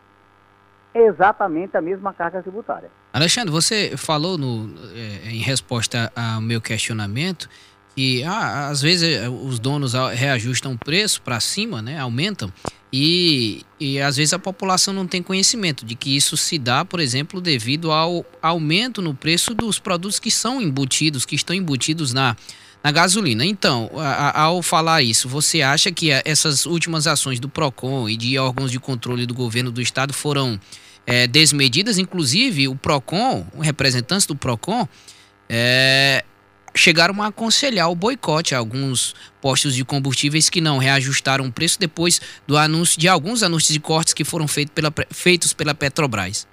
exatamente 0.95 1.77
a 1.77 1.81
mesma 1.81 2.13
carga 2.13 2.43
tributária. 2.43 2.91
Alexandre, 3.13 3.51
você 3.51 3.97
falou 3.97 4.37
no, 4.37 4.75
é, 4.95 5.31
em 5.31 5.41
resposta 5.41 6.13
ao 6.15 6.41
meu 6.41 6.61
questionamento 6.61 7.49
que 7.95 8.23
ah, 8.25 8.69
às 8.69 8.81
vezes 8.81 9.21
eh, 9.21 9.29
os 9.29 9.59
donos 9.59 9.93
reajustam 10.15 10.73
o 10.73 10.79
preço 10.79 11.21
para 11.21 11.39
cima, 11.41 11.83
né, 11.83 11.99
aumentam, 11.99 12.51
e, 12.91 13.65
e 13.79 14.01
às 14.01 14.17
vezes 14.17 14.33
a 14.33 14.39
população 14.39 14.93
não 14.95 15.07
tem 15.07 15.23
conhecimento 15.23 15.85
de 15.85 15.95
que 15.95 16.17
isso 16.17 16.37
se 16.37 16.59
dá, 16.59 16.85
por 16.85 17.01
exemplo, 17.01 17.41
devido 17.41 17.91
ao 17.91 18.25
aumento 18.41 19.01
no 19.03 19.15
preço 19.15 19.55
dos 19.55 19.79
produtos 19.79 20.19
que 20.19 20.31
são 20.31 20.61
embutidos, 20.61 21.25
que 21.25 21.35
estão 21.35 21.55
embutidos 21.55 22.13
na, 22.13 22.37
na 22.83 22.91
gasolina. 22.91 23.45
Então, 23.45 23.91
a, 23.97 24.31
a, 24.31 24.41
ao 24.43 24.63
falar 24.63 25.03
isso, 25.03 25.29
você 25.29 25.63
acha 25.63 25.93
que 25.93 26.11
essas 26.25 26.67
últimas 26.67 27.07
ações 27.07 27.39
do 27.39 27.49
PROCON 27.49 28.09
e 28.09 28.17
de 28.17 28.39
órgãos 28.39 28.71
de 28.71 28.81
controle 28.81 29.27
do 29.27 29.35
governo 29.35 29.71
do 29.71 29.81
estado 29.81 30.13
foram 30.13 30.59
é, 31.07 31.27
desmedidas? 31.27 31.99
Inclusive, 31.99 32.69
o 32.69 32.75
PROCON, 32.75 33.47
representantes 33.61 34.27
do 34.27 34.35
PROCON, 34.35 34.89
é, 35.49 36.25
chegaram 36.75 37.23
a 37.23 37.29
aconselhar 37.29 37.91
o 37.91 37.95
boicote 37.95 38.55
a 38.55 38.59
alguns 38.59 39.15
postos 39.41 39.75
de 39.75 39.85
combustíveis 39.85 40.49
que 40.49 40.61
não 40.61 40.79
reajustaram 40.79 41.47
o 41.47 41.53
preço 41.53 41.79
depois 41.79 42.21
do 42.47 42.57
anúncio 42.57 42.99
de 42.99 43.09
alguns 43.09 43.43
anúncios 43.43 43.73
de 43.73 43.81
cortes 43.81 44.15
que 44.15 44.25
foram 44.25 44.49
feito 44.49 44.73
pela, 44.73 44.93
feitos 45.11 45.53
pela 45.53 45.75
Petrobras. 45.75 46.49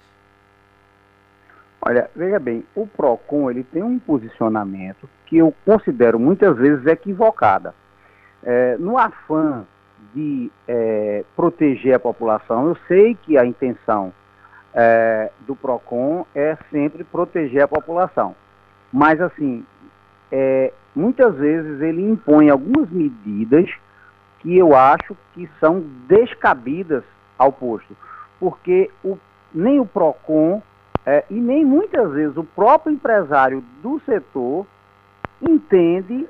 Olha, 1.82 2.10
veja 2.14 2.38
bem, 2.40 2.64
o 2.76 2.86
PROCON 2.86 3.50
ele 3.50 3.64
tem 3.64 3.82
um 3.82 3.98
posicionamento 3.98 5.10
que 5.30 5.38
eu 5.38 5.54
considero 5.64 6.20
muitas 6.20 6.58
vezes 6.58 6.86
equivocada. 6.88 7.74
É, 8.44 8.76
no 8.80 8.98
afã 8.98 9.64
de 10.14 10.52
é, 10.68 11.24
proteger 11.36 11.94
a 11.94 12.00
população, 12.00 12.70
eu 12.70 12.78
sei 12.88 13.14
que 13.14 13.38
a 13.38 13.46
intenção 13.46 14.12
é, 14.74 15.30
do 15.46 15.56
PROCON 15.56 16.26
é 16.34 16.58
sempre 16.72 17.04
proteger 17.04 17.62
a 17.62 17.68
população. 17.68 18.36
Mas, 18.92 19.22
assim, 19.22 19.64
é, 20.32 20.74
muitas 20.96 21.36
vezes 21.36 21.80
ele 21.80 22.02
impõe 22.10 22.50
algumas 22.50 22.90
medidas 22.90 23.70
que 24.40 24.58
eu 24.58 24.76
acho 24.76 25.16
que 25.36 25.48
são 25.60 25.84
descabidas 26.08 27.04
ao 27.38 27.52
posto, 27.52 27.96
porque 28.40 28.90
o, 29.04 29.18
nem 29.54 29.80
o 29.80 29.86
PROCON 29.86 30.64
é, 31.06 31.24
e 31.30 31.36
nem 31.36 31.64
muitas 31.64 32.12
vezes 32.14 32.36
o 32.36 32.44
próprio 32.44 32.94
empresário 32.94 33.64
do 33.84 34.00
setor 34.02 34.66
entende 35.42 36.28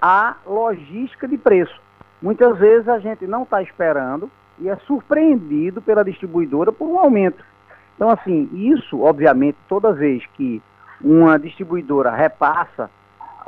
a 0.00 0.36
logística 0.46 1.26
de 1.26 1.38
preço. 1.38 1.80
Muitas 2.20 2.58
vezes 2.58 2.88
a 2.88 2.98
gente 2.98 3.26
não 3.26 3.42
está 3.42 3.62
esperando 3.62 4.30
e 4.58 4.68
é 4.68 4.76
surpreendido 4.86 5.82
pela 5.82 6.04
distribuidora 6.04 6.72
por 6.72 6.86
um 6.86 6.98
aumento. 6.98 7.44
Então, 7.94 8.10
assim, 8.10 8.48
isso, 8.52 9.00
obviamente, 9.02 9.58
toda 9.68 9.92
vez 9.92 10.24
que 10.34 10.62
uma 11.00 11.38
distribuidora 11.38 12.10
repassa 12.10 12.90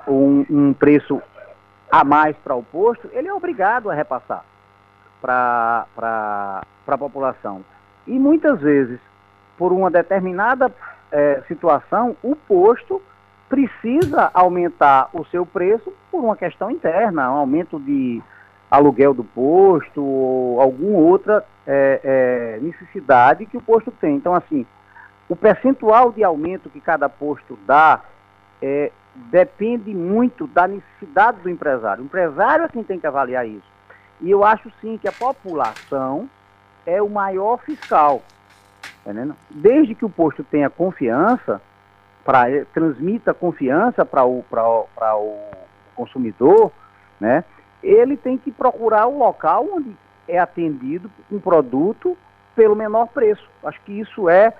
um, 0.06 0.44
um 0.48 0.72
preço 0.72 1.20
a 1.90 2.04
mais 2.04 2.36
para 2.38 2.54
o 2.54 2.62
posto, 2.62 3.08
ele 3.12 3.28
é 3.28 3.34
obrigado 3.34 3.90
a 3.90 3.94
repassar 3.94 4.44
para 5.20 5.86
a 6.86 6.98
população. 6.98 7.64
E 8.06 8.18
muitas 8.18 8.60
vezes, 8.60 9.00
por 9.56 9.72
uma 9.72 9.90
determinada 9.90 10.72
é, 11.10 11.42
situação, 11.48 12.16
o 12.22 12.36
posto 12.36 13.02
precisa 13.48 14.30
aumentar 14.34 15.08
o 15.12 15.24
seu 15.26 15.46
preço 15.46 15.92
por 16.10 16.22
uma 16.22 16.36
questão 16.36 16.70
interna, 16.70 17.30
um 17.30 17.36
aumento 17.36 17.78
de 17.78 18.22
aluguel 18.70 19.14
do 19.14 19.24
posto 19.24 20.02
ou 20.02 20.60
alguma 20.60 20.98
outra 20.98 21.44
é, 21.66 22.00
é, 22.02 22.58
necessidade 22.60 23.46
que 23.46 23.56
o 23.56 23.62
posto 23.62 23.90
tem. 23.90 24.16
Então, 24.16 24.34
assim, 24.34 24.66
o 25.28 25.36
percentual 25.36 26.12
de 26.12 26.24
aumento 26.24 26.70
que 26.70 26.80
cada 26.80 27.08
posto 27.08 27.58
dá 27.66 28.00
é, 28.60 28.90
depende 29.14 29.94
muito 29.94 30.46
da 30.46 30.66
necessidade 30.66 31.40
do 31.40 31.50
empresário. 31.50 32.02
O 32.02 32.06
empresário 32.06 32.64
é 32.64 32.68
quem 32.68 32.82
tem 32.82 32.98
que 32.98 33.06
avaliar 33.06 33.46
isso. 33.46 33.76
E 34.20 34.30
eu 34.30 34.44
acho 34.44 34.70
sim 34.80 34.98
que 34.98 35.08
a 35.08 35.12
população 35.12 36.28
é 36.84 37.00
o 37.02 37.08
maior 37.08 37.58
fiscal. 37.58 38.22
Entendendo? 39.02 39.36
Desde 39.50 39.94
que 39.94 40.04
o 40.04 40.10
posto 40.10 40.42
tenha 40.42 40.68
confiança, 40.70 41.60
pra, 42.26 42.46
transmita 42.74 43.32
confiança 43.32 44.04
para 44.04 44.24
o, 44.26 44.44
o, 44.50 44.86
o 45.16 45.38
consumidor, 45.94 46.72
né? 47.20 47.44
ele 47.82 48.16
tem 48.16 48.36
que 48.36 48.50
procurar 48.50 49.06
o 49.06 49.16
local 49.16 49.64
onde 49.72 49.96
é 50.28 50.38
atendido 50.38 51.08
um 51.30 51.38
produto 51.38 52.18
pelo 52.56 52.74
menor 52.74 53.06
preço. 53.06 53.48
Acho 53.62 53.80
que 53.82 53.92
isso 54.00 54.28
é 54.28 54.52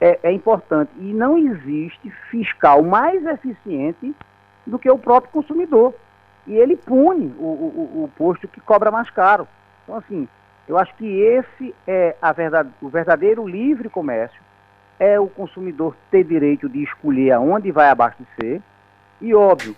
é, 0.00 0.18
é 0.22 0.32
importante. 0.32 0.90
E 0.98 1.12
não 1.12 1.38
existe 1.38 2.10
fiscal 2.30 2.82
mais 2.82 3.24
eficiente 3.24 4.14
do 4.66 4.78
que 4.78 4.90
o 4.90 4.98
próprio 4.98 5.30
consumidor. 5.30 5.94
E 6.46 6.54
ele 6.54 6.76
pune 6.76 7.34
o, 7.38 7.44
o, 7.44 8.04
o 8.04 8.10
posto 8.16 8.48
que 8.48 8.60
cobra 8.60 8.90
mais 8.90 9.10
caro. 9.10 9.46
Então, 9.84 9.96
assim, 9.96 10.26
eu 10.66 10.78
acho 10.78 10.94
que 10.96 11.06
esse 11.06 11.74
é 11.86 12.16
verdade, 12.34 12.70
o 12.80 12.88
verdadeiro 12.88 13.46
livre 13.46 13.88
comércio, 13.88 14.40
é 15.00 15.18
o 15.18 15.26
consumidor 15.26 15.96
ter 16.10 16.22
direito 16.22 16.68
de 16.68 16.84
escolher 16.84 17.32
aonde 17.32 17.72
vai 17.72 17.88
abastecer. 17.88 18.60
E, 19.20 19.34
óbvio, 19.34 19.74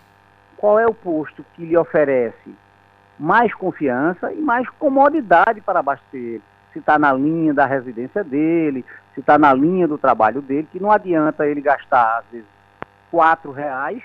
qual 0.56 0.78
é 0.78 0.86
o 0.86 0.92
posto 0.92 1.44
que 1.54 1.64
lhe 1.64 1.76
oferece 1.76 2.54
mais 3.18 3.54
confiança 3.54 4.32
e 4.32 4.40
mais 4.40 4.68
comodidade 4.70 5.60
para 5.60 5.78
abastecer 5.78 6.40
se 6.72 6.78
está 6.78 6.98
na 6.98 7.12
linha 7.12 7.54
da 7.54 7.66
residência 7.66 8.24
dele, 8.24 8.84
se 9.14 9.20
está 9.20 9.38
na 9.38 9.52
linha 9.52 9.86
do 9.86 9.98
trabalho 9.98 10.40
dele, 10.40 10.66
que 10.72 10.80
não 10.80 10.90
adianta 10.90 11.46
ele 11.46 11.60
gastar, 11.60 12.18
às 12.18 12.24
vezes, 12.32 12.48
quatro 13.10 13.52
reais 13.52 14.02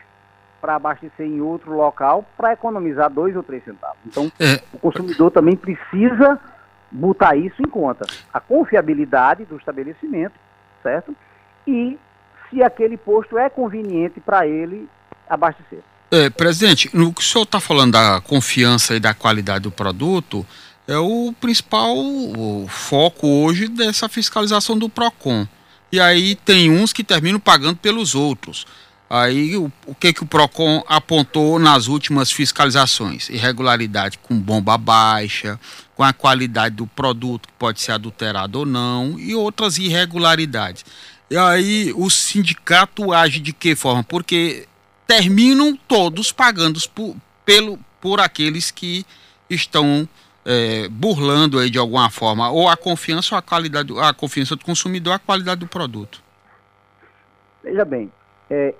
para 0.59 0.75
abastecer 0.75 1.25
em 1.25 1.39
outro 1.39 1.73
local 1.73 2.25
para 2.35 2.53
economizar 2.53 3.09
dois 3.09 3.35
ou 3.35 3.41
três 3.41 3.63
centavos. 3.63 3.97
Então, 4.05 4.29
é. 4.39 4.61
o 4.73 4.77
consumidor 4.77 5.31
também 5.31 5.55
precisa 5.55 6.39
botar 6.91 7.35
isso 7.35 7.61
em 7.61 7.67
conta. 7.67 8.05
A 8.33 8.39
confiabilidade 8.39 9.45
do 9.45 9.55
estabelecimento, 9.55 10.33
certo? 10.81 11.15
E 11.65 11.97
se 12.49 12.63
aquele 12.63 12.97
posto 12.97 13.37
é 13.37 13.49
conveniente 13.49 14.19
para 14.19 14.47
ele 14.47 14.87
abastecer. 15.29 15.79
É, 16.09 16.29
presidente, 16.29 16.89
no 16.93 17.13
que 17.13 17.21
o 17.21 17.23
senhor 17.23 17.43
está 17.43 17.59
falando 17.59 17.91
da 17.91 18.21
confiança 18.21 18.95
e 18.95 18.99
da 18.99 19.13
qualidade 19.13 19.63
do 19.63 19.71
produto, 19.71 20.45
é 20.87 20.97
o 20.97 21.33
principal 21.39 21.93
foco 22.69 23.27
hoje 23.27 23.67
dessa 23.67 24.07
fiscalização 24.07 24.77
do 24.77 24.87
PROCON. 24.87 25.45
E 25.91 25.99
aí 25.99 26.35
tem 26.35 26.71
uns 26.71 26.93
que 26.93 27.03
terminam 27.03 27.39
pagando 27.39 27.77
pelos 27.77 28.15
outros. 28.15 28.65
Aí 29.09 29.55
o, 29.55 29.71
o 29.85 29.95
que, 29.95 30.13
que 30.13 30.23
o 30.23 30.27
PROCON 30.27 30.83
apontou 30.87 31.59
nas 31.59 31.87
últimas 31.87 32.31
fiscalizações? 32.31 33.29
Irregularidade 33.29 34.17
com 34.17 34.37
bomba 34.37 34.77
baixa, 34.77 35.59
com 35.97 36.03
a 36.03 36.13
qualidade 36.13 36.75
do 36.75 36.85
produto 36.85 37.47
que 37.47 37.53
pode 37.55 37.81
ser 37.81 37.93
adulterado 37.93 38.59
ou 38.59 38.65
não, 38.67 39.19
e 39.19 39.33
outras 39.33 39.79
irregularidades. 39.79 40.85
E 41.27 41.35
aí 41.35 41.91
o 41.97 42.07
sindicato 42.07 43.11
age 43.11 43.39
de 43.39 43.51
que 43.51 43.75
forma? 43.75 44.03
Porque 44.03 44.67
terminam 45.07 45.75
todos 45.87 46.31
pagando 46.31 46.79
por, 46.91 47.15
pelo, 47.43 47.79
por 47.99 48.19
aqueles 48.19 48.69
que 48.69 49.03
estão 49.49 50.07
é, 50.45 50.87
burlando 50.87 51.57
aí 51.57 51.69
de 51.69 51.79
alguma 51.79 52.11
forma 52.11 52.49
ou 52.51 52.69
a 52.69 52.77
confiança 52.77 53.33
ou 53.33 53.39
a 53.39 53.41
qualidade, 53.41 53.91
a 53.99 54.13
confiança 54.13 54.55
do 54.55 54.63
consumidor, 54.63 55.13
a 55.13 55.19
qualidade 55.19 55.61
do 55.61 55.67
produto. 55.67 56.21
Veja 57.63 57.83
bem, 57.83 58.11
é, 58.51 58.75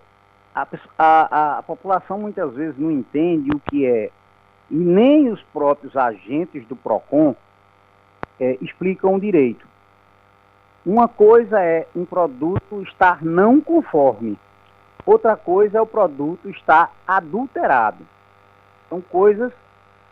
a, 0.54 0.68
a, 0.98 1.58
a, 1.58 1.64
população 1.64 2.20
muitas 2.20 2.54
vezes 2.54 2.78
não 2.78 2.92
entende 2.92 3.50
o 3.50 3.60
que 3.60 3.86
é 3.86 4.12
e 4.70 4.76
nem 4.76 5.30
os 5.30 5.42
próprios 5.54 5.96
agentes 5.96 6.66
do 6.68 6.76
Procon 6.76 7.36
é, 8.40 8.58
explicam 8.62 9.20
direito. 9.20 9.66
Uma 10.86 11.08
coisa 11.08 11.60
é 11.62 11.88
um 11.96 12.06
produto 12.06 12.82
estar 12.84 13.24
não 13.24 13.60
conforme, 13.60 14.38
outra 15.06 15.36
coisa 15.36 15.78
é 15.78 15.82
o 15.82 15.88
produto 15.88 16.50
estar 16.50 16.92
adulterado. 17.08 18.06
São 18.90 19.02
coisas 19.02 19.52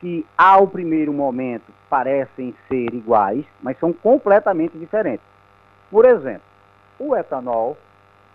que 0.01 0.25
ao 0.37 0.67
primeiro 0.67 1.13
momento 1.13 1.71
parecem 1.89 2.53
ser 2.67 2.93
iguais, 2.93 3.45
mas 3.61 3.79
são 3.79 3.93
completamente 3.93 4.77
diferentes. 4.77 5.25
Por 5.89 6.05
exemplo, 6.05 6.55
O 6.97 7.13
etanol 7.15 7.77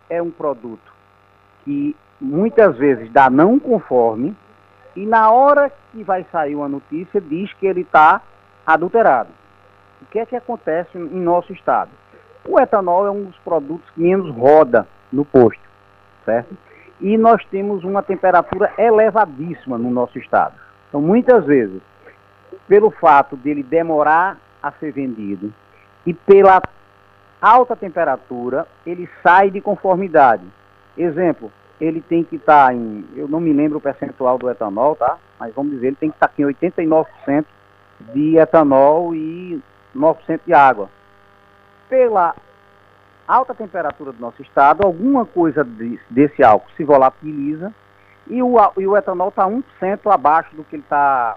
é 0.08 0.20
um 0.20 0.30
produto 0.30 0.92
que 1.64 1.96
muitas 2.20 2.76
vezes 2.76 3.10
dá 3.10 3.30
não 3.30 3.58
conforme 3.58 4.36
e 4.96 5.06
na 5.06 5.30
hora 5.30 5.70
que 5.92 6.02
vai 6.02 6.24
sair 6.32 6.54
uma 6.54 6.68
notícia 6.68 7.20
diz 7.20 7.52
que 7.54 7.66
ele 7.66 7.82
está 7.82 8.20
adulterado. 8.66 9.30
O 10.02 10.06
que 10.06 10.18
é 10.18 10.26
que 10.26 10.36
acontece 10.36 10.96
em 10.96 11.20
nosso 11.20 11.52
estado? 11.52 11.90
O 12.48 12.58
etanol 12.58 13.06
é 13.06 13.10
um 13.10 13.24
dos 13.24 13.36
produtos 13.38 13.88
que 13.90 14.00
menos 14.00 14.34
roda 14.34 14.86
no 15.12 15.24
posto, 15.24 15.62
certo? 16.24 16.56
E 17.00 17.16
nós 17.16 17.44
temos 17.46 17.84
uma 17.84 18.02
temperatura 18.02 18.72
elevadíssima 18.78 19.78
no 19.78 19.90
nosso 19.90 20.18
estado. 20.18 20.54
Então, 20.88 21.00
muitas 21.00 21.44
vezes, 21.44 21.80
pelo 22.66 22.90
fato 22.90 23.36
dele 23.36 23.62
demorar 23.62 24.38
a 24.62 24.72
ser 24.72 24.92
vendido 24.92 25.52
e 26.04 26.12
pela 26.12 26.60
alta 27.40 27.76
temperatura, 27.76 28.66
ele 28.84 29.08
sai 29.22 29.50
de 29.50 29.60
conformidade. 29.60 30.44
Exemplo, 30.96 31.52
ele 31.80 32.00
tem 32.00 32.22
que 32.22 32.36
estar 32.36 32.66
tá 32.66 32.74
em, 32.74 33.04
eu 33.16 33.26
não 33.26 33.40
me 33.40 33.52
lembro 33.52 33.78
o 33.78 33.80
percentual 33.80 34.36
do 34.36 34.50
etanol, 34.50 34.94
tá? 34.94 35.16
Mas 35.38 35.54
vamos 35.54 35.72
dizer, 35.72 35.88
ele 35.88 35.96
tem 35.96 36.10
que 36.10 36.16
estar 36.16 36.28
tá 36.28 36.34
em 36.38 36.44
89% 36.44 37.44
de 38.12 38.36
etanol 38.36 39.14
e 39.14 39.62
9% 39.96 40.40
de 40.46 40.52
água. 40.52 40.90
Pela 41.88 42.34
alta 43.26 43.54
temperatura 43.54 44.12
do 44.12 44.20
nosso 44.20 44.42
estado, 44.42 44.84
alguma 44.84 45.24
coisa 45.24 45.64
de, 45.64 45.98
desse 46.10 46.42
álcool 46.42 46.70
se 46.76 46.84
volatiliza 46.84 47.72
e 48.28 48.42
o, 48.42 48.56
e 48.76 48.86
o 48.86 48.96
etanol 48.96 49.28
está 49.28 49.46
1% 49.46 49.62
abaixo 50.12 50.54
do 50.54 50.64
que 50.64 50.76
ele 50.76 50.82
está 50.82 51.36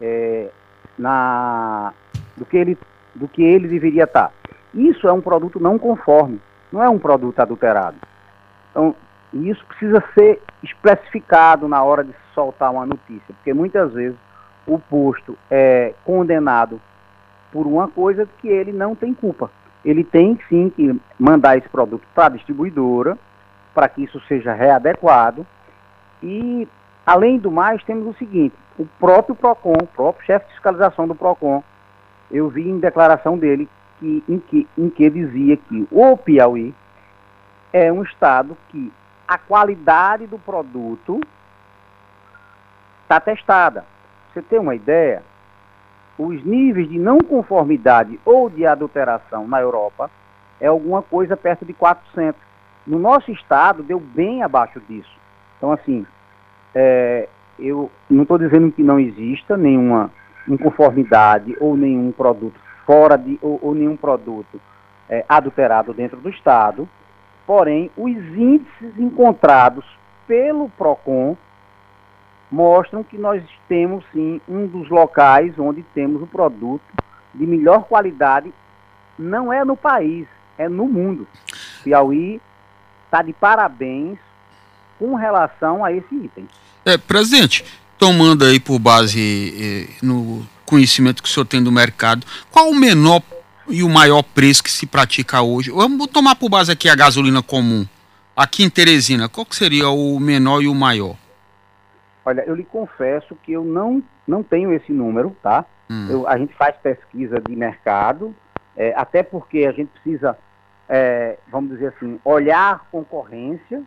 é, 0.00 0.50
na 0.98 1.92
do 2.36 2.44
que 2.44 2.56
ele 2.56 2.78
do 3.14 3.26
que 3.26 3.42
ele 3.42 3.68
deveria 3.68 4.04
estar. 4.04 4.28
Tá. 4.28 4.32
Isso 4.74 5.08
é 5.08 5.12
um 5.12 5.22
produto 5.22 5.58
não 5.58 5.78
conforme, 5.78 6.40
não 6.70 6.82
é 6.82 6.88
um 6.88 6.98
produto 6.98 7.40
adulterado. 7.40 7.96
Então, 8.70 8.94
isso 9.44 9.64
precisa 9.66 10.02
ser 10.14 10.40
especificado 10.62 11.68
na 11.68 11.82
hora 11.82 12.04
de 12.04 12.14
soltar 12.34 12.70
uma 12.70 12.86
notícia, 12.86 13.34
porque 13.34 13.52
muitas 13.52 13.92
vezes 13.92 14.16
o 14.66 14.78
posto 14.78 15.36
é 15.50 15.94
condenado 16.04 16.80
por 17.52 17.66
uma 17.66 17.88
coisa 17.88 18.28
que 18.38 18.48
ele 18.48 18.72
não 18.72 18.94
tem 18.94 19.14
culpa. 19.14 19.50
Ele 19.84 20.02
tem 20.02 20.38
sim 20.48 20.70
que 20.70 21.00
mandar 21.18 21.56
esse 21.56 21.68
produto 21.68 22.06
para 22.14 22.26
a 22.26 22.36
distribuidora, 22.36 23.16
para 23.74 23.88
que 23.88 24.02
isso 24.02 24.20
seja 24.26 24.52
readequado. 24.52 25.46
E, 26.22 26.66
além 27.06 27.38
do 27.38 27.50
mais, 27.50 27.82
temos 27.84 28.08
o 28.08 28.18
seguinte: 28.18 28.54
o 28.78 28.86
próprio 28.98 29.34
PROCON, 29.34 29.74
o 29.82 29.86
próprio 29.86 30.26
chefe 30.26 30.46
de 30.46 30.52
fiscalização 30.52 31.06
do 31.06 31.14
PROCON, 31.14 31.62
eu 32.30 32.48
vi 32.48 32.68
em 32.68 32.80
declaração 32.80 33.38
dele 33.38 33.68
que, 34.00 34.24
em, 34.28 34.38
que, 34.38 34.68
em 34.76 34.90
que 34.90 35.08
dizia 35.08 35.56
que 35.56 35.86
o 35.90 36.16
Piauí 36.16 36.74
é 37.72 37.92
um 37.92 38.02
estado 38.02 38.56
que 38.68 38.92
a 39.26 39.38
qualidade 39.38 40.26
do 40.26 40.38
produto 40.38 41.20
está 43.02 43.20
testada. 43.20 43.84
Você 44.32 44.42
tem 44.42 44.58
uma 44.58 44.74
ideia? 44.74 45.22
Os 46.18 46.44
níveis 46.44 46.88
de 46.88 46.98
não 46.98 47.18
conformidade 47.18 48.18
ou 48.24 48.48
de 48.48 48.66
adulteração 48.66 49.46
na 49.46 49.60
Europa 49.60 50.10
é 50.60 50.66
alguma 50.66 51.02
coisa 51.02 51.36
perto 51.36 51.64
de 51.64 51.72
400. 51.72 52.40
No 52.86 52.98
nosso 52.98 53.30
estado 53.30 53.82
deu 53.82 54.00
bem 54.00 54.42
abaixo 54.42 54.80
disso. 54.88 55.14
Então, 55.56 55.72
assim, 55.72 56.06
é, 56.74 57.28
eu 57.58 57.90
não 58.08 58.22
estou 58.22 58.38
dizendo 58.38 58.70
que 58.70 58.82
não 58.82 58.98
exista 58.98 59.56
nenhuma 59.56 60.10
inconformidade 60.48 61.56
ou 61.60 61.76
nenhum 61.76 62.12
produto 62.12 62.58
fora 62.86 63.16
de 63.18 63.38
ou, 63.42 63.58
ou 63.60 63.74
nenhum 63.74 63.96
produto 63.96 64.60
é, 65.08 65.24
adulterado 65.28 65.92
dentro 65.92 66.16
do 66.18 66.28
estado, 66.30 66.88
porém 67.46 67.90
os 67.96 68.16
índices 68.16 68.98
encontrados 68.98 69.84
pelo 70.26 70.68
Procon 70.70 71.36
mostram 72.50 73.02
que 73.02 73.16
nós 73.16 73.42
temos 73.68 74.04
sim 74.12 74.40
um 74.48 74.66
dos 74.66 74.88
locais 74.88 75.58
onde 75.58 75.82
temos 75.94 76.22
o 76.22 76.26
produto 76.26 76.84
de 77.34 77.46
melhor 77.46 77.84
qualidade, 77.84 78.52
não 79.18 79.52
é 79.52 79.64
no 79.64 79.76
país, 79.76 80.26
é 80.56 80.68
no 80.68 80.86
mundo. 80.86 81.26
Piauí 81.84 82.40
está 83.04 83.22
de 83.22 83.32
parabéns 83.32 84.18
com 84.98 85.14
relação 85.14 85.84
a 85.84 85.92
esse 85.92 86.14
item. 86.14 86.48
É, 86.84 86.96
presidente, 86.96 87.64
tomando 87.98 88.44
aí 88.44 88.58
por 88.58 88.78
base 88.78 89.54
eh, 89.58 89.94
no 90.02 90.46
conhecimento 90.64 91.22
que 91.22 91.28
o 91.28 91.32
senhor 91.32 91.44
tem 91.44 91.62
do 91.62 91.70
mercado, 91.70 92.26
qual 92.50 92.70
o 92.70 92.74
menor 92.74 93.20
e 93.68 93.82
o 93.82 93.88
maior 93.88 94.22
preço 94.22 94.62
que 94.62 94.70
se 94.70 94.86
pratica 94.86 95.42
hoje? 95.42 95.70
Vamos 95.70 96.06
tomar 96.08 96.36
por 96.36 96.48
base 96.48 96.72
aqui 96.72 96.88
a 96.88 96.94
gasolina 96.94 97.42
comum. 97.42 97.86
Aqui 98.36 98.62
em 98.62 98.70
Teresina, 98.70 99.28
qual 99.28 99.46
que 99.46 99.56
seria 99.56 99.88
o 99.88 100.20
menor 100.20 100.62
e 100.62 100.68
o 100.68 100.74
maior? 100.74 101.16
Olha, 102.24 102.42
eu 102.46 102.54
lhe 102.54 102.64
confesso 102.64 103.36
que 103.42 103.52
eu 103.52 103.64
não, 103.64 104.02
não 104.26 104.42
tenho 104.42 104.72
esse 104.72 104.92
número, 104.92 105.36
tá? 105.42 105.64
Hum. 105.88 106.08
Eu, 106.10 106.28
a 106.28 106.36
gente 106.36 106.52
faz 106.54 106.76
pesquisa 106.76 107.40
de 107.40 107.54
mercado, 107.54 108.34
é, 108.76 108.92
até 108.96 109.22
porque 109.22 109.64
a 109.64 109.72
gente 109.72 109.88
precisa, 109.88 110.36
é, 110.88 111.38
vamos 111.48 111.70
dizer 111.70 111.94
assim, 111.96 112.20
olhar 112.24 112.86
concorrência 112.90 113.82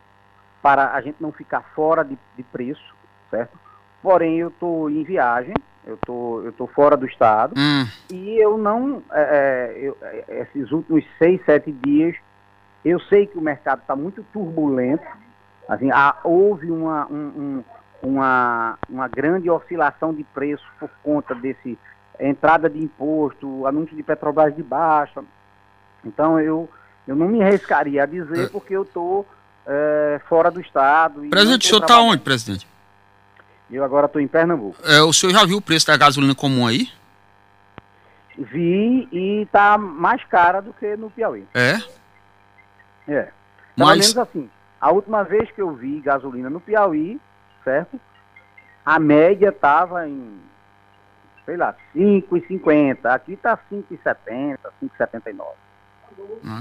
para 0.62 0.94
a 0.94 1.02
gente 1.02 1.18
não 1.20 1.32
ficar 1.32 1.62
fora 1.76 2.04
de, 2.04 2.18
de 2.36 2.44
preço, 2.44 2.96
certo? 3.30 3.58
Porém, 4.02 4.38
eu 4.40 4.48
estou 4.48 4.90
em 4.90 5.04
viagem, 5.04 5.54
eu 5.90 5.98
tô, 6.06 6.42
eu 6.44 6.54
tô 6.54 6.68
fora 6.68 6.96
do 6.96 7.06
estado 7.06 7.54
hum. 7.58 7.86
e 8.12 8.38
eu 8.38 8.58
não, 8.58 9.02
é, 9.12 9.22
é 9.22 9.80
eu, 9.80 9.98
é, 10.02 10.42
esses 10.42 10.72
últimos 10.72 11.04
seis, 11.18 11.42
sete 11.46 11.72
dias, 11.72 12.16
eu 12.86 13.00
sei 13.02 13.26
que 13.26 13.38
o 13.38 13.42
mercado 13.42 13.82
está 13.82 13.96
muito 13.96 14.24
turbulento, 14.32 15.04
assim, 15.68 15.90
há, 15.92 16.16
houve 16.24 16.72
uma, 16.72 17.08
um, 17.08 17.16
um, 17.18 17.64
uma, 18.02 18.78
uma 18.88 19.08
grande 19.08 19.50
oscilação 19.50 20.14
de 20.14 20.24
preço 20.24 20.66
por 20.80 20.90
conta 21.04 21.34
desse 21.34 21.78
entrada 22.20 22.70
de 22.70 22.80
imposto, 22.84 23.66
anúncio 23.66 23.96
de 23.96 24.04
Petrobras 24.04 24.56
de 24.56 24.62
baixa, 24.62 25.24
então 26.06 26.40
eu, 26.40 26.70
eu 27.08 27.16
não 27.16 27.28
me 27.28 27.42
arriscaria 27.42 28.04
a 28.04 28.06
dizer 28.06 28.46
é. 28.46 28.48
porque 28.50 28.76
eu 28.76 28.84
estou 28.84 29.26
é, 29.66 30.22
fora 30.28 30.52
do 30.52 30.60
estado. 30.60 31.22
Presidente, 31.30 31.66
o 31.66 31.70
senhor 31.70 31.82
está 31.82 32.00
onde, 32.02 32.22
presidente? 32.22 32.68
Eu 33.72 33.84
agora 33.84 34.08
estou 34.08 34.22
em 34.22 34.28
Pernambuco. 34.28 34.78
É, 34.84 35.02
o 35.02 35.14
senhor 35.14 35.32
já 35.34 35.46
viu 35.46 35.58
o 35.58 35.62
preço 35.62 35.88
da 35.88 35.98
gasolina 35.98 36.34
comum 36.34 36.66
aí? 36.66 36.90
Vi 38.38 39.08
e 39.12 39.42
está 39.42 39.78
mais 39.78 40.24
cara 40.24 40.62
do 40.62 40.74
que 40.74 40.96
no 40.96 41.10
Piauí. 41.10 41.46
É? 41.54 41.76
É. 43.08 43.24
Pelo 43.76 43.88
Mas... 43.90 44.00
menos 44.00 44.18
assim, 44.18 44.50
a 44.80 44.92
última 44.92 45.24
vez 45.24 45.52
que 45.52 45.62
eu 45.62 45.74
vi 45.76 46.00
gasolina 46.00 46.50
no 46.50 46.60
Piauí, 46.60 47.20
certo? 47.64 48.00
A 48.86 48.98
média 48.98 49.50
estava 49.50 50.08
em, 50.08 50.40
sei 51.46 51.58
lá, 51.58 51.76
5,50. 51.96 53.06
Aqui 53.06 53.34
está 53.34 53.58
5,70, 53.72 54.58
5,79. 54.82 55.46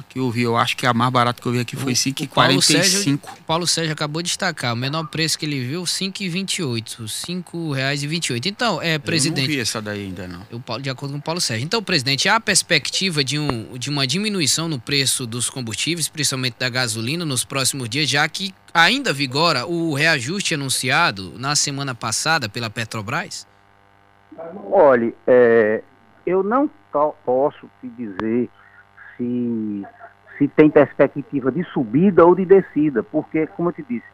Que 0.08 0.18
eu 0.18 0.30
vi, 0.30 0.42
eu 0.42 0.56
acho 0.56 0.76
que 0.76 0.86
a 0.86 0.92
mais 0.92 1.10
barata 1.10 1.40
que 1.40 1.46
eu 1.46 1.52
vi 1.52 1.60
aqui 1.60 1.76
foi 1.76 1.92
5,45. 1.92 3.38
O 3.38 3.42
Paulo 3.44 3.66
Sérgio 3.66 3.92
acabou 3.92 4.20
de 4.22 4.28
destacar, 4.28 4.74
o 4.74 4.76
menor 4.76 5.06
preço 5.06 5.38
que 5.38 5.46
ele 5.46 5.64
viu, 5.64 5.82
5,28. 5.82 6.98
R$ 7.00 7.04
5,28. 7.06 8.46
Então, 8.46 8.82
é, 8.82 8.98
presidente. 8.98 9.40
Eu 9.40 9.48
não 9.48 9.54
vi 9.54 9.60
essa 9.60 9.80
daí 9.80 10.04
ainda, 10.06 10.26
não. 10.26 10.42
Eu, 10.50 10.80
de 10.80 10.90
acordo 10.90 11.12
com 11.12 11.18
o 11.18 11.22
Paulo 11.22 11.40
Sérgio. 11.40 11.64
Então, 11.64 11.82
presidente, 11.82 12.28
há 12.28 12.36
a 12.36 12.40
perspectiva 12.40 13.22
de, 13.22 13.38
um, 13.38 13.76
de 13.78 13.88
uma 13.88 14.06
diminuição 14.06 14.68
no 14.68 14.78
preço 14.80 15.26
dos 15.26 15.48
combustíveis, 15.48 16.08
principalmente 16.08 16.56
da 16.58 16.68
gasolina, 16.68 17.24
nos 17.24 17.44
próximos 17.44 17.88
dias, 17.88 18.08
já 18.08 18.28
que 18.28 18.54
ainda 18.74 19.12
vigora 19.12 19.66
o 19.66 19.94
reajuste 19.94 20.54
anunciado 20.54 21.32
na 21.38 21.54
semana 21.54 21.94
passada 21.94 22.48
pela 22.48 22.68
Petrobras? 22.68 23.46
Olhe, 24.70 25.14
é, 25.26 25.82
eu 26.26 26.42
não 26.42 26.70
posso 27.24 27.68
te 27.80 27.88
dizer 27.88 28.50
se, 29.18 29.86
se 30.38 30.48
tem 30.48 30.70
perspectiva 30.70 31.52
de 31.52 31.62
subida 31.64 32.24
ou 32.24 32.34
de 32.34 32.46
descida, 32.46 33.02
porque, 33.02 33.46
como 33.48 33.68
eu 33.68 33.72
te 33.74 33.82
disse, 33.82 34.06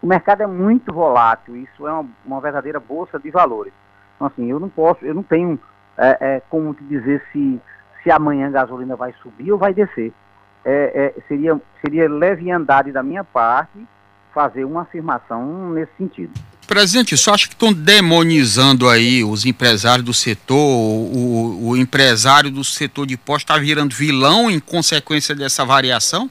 o 0.00 0.06
mercado 0.06 0.42
é 0.42 0.46
muito 0.46 0.92
volátil, 0.92 1.56
isso 1.56 1.88
é 1.88 1.92
uma, 1.92 2.06
uma 2.24 2.40
verdadeira 2.40 2.78
bolsa 2.78 3.18
de 3.18 3.30
valores. 3.30 3.72
Então, 4.14 4.28
assim, 4.28 4.48
eu 4.48 4.60
não 4.60 4.68
posso, 4.68 5.04
eu 5.04 5.14
não 5.14 5.22
tenho 5.22 5.58
é, 5.98 6.18
é, 6.20 6.42
como 6.48 6.74
te 6.74 6.84
dizer 6.84 7.22
se, 7.32 7.60
se 8.02 8.10
amanhã 8.10 8.46
a 8.46 8.50
gasolina 8.50 8.94
vai 8.94 9.12
subir 9.14 9.50
ou 9.50 9.58
vai 9.58 9.74
descer. 9.74 10.12
É, 10.64 11.14
é 11.16 11.20
seria, 11.26 11.60
seria 11.80 12.08
leviandade 12.08 12.92
da 12.92 13.02
minha 13.02 13.24
parte 13.24 13.86
fazer 14.32 14.64
uma 14.64 14.82
afirmação 14.82 15.70
nesse 15.70 15.92
sentido. 15.96 16.32
Presidente, 16.66 17.16
só 17.16 17.32
acha 17.32 17.46
que 17.46 17.54
estão 17.54 17.72
demonizando 17.72 18.88
aí 18.88 19.22
os 19.22 19.46
empresários 19.46 20.04
do 20.04 20.12
setor, 20.12 20.56
o, 20.56 21.68
o 21.68 21.76
empresário 21.76 22.50
do 22.50 22.64
setor 22.64 23.06
de 23.06 23.16
posto 23.16 23.44
está 23.44 23.56
virando 23.56 23.94
vilão 23.94 24.50
em 24.50 24.58
consequência 24.58 25.34
dessa 25.34 25.64
variação? 25.64 26.28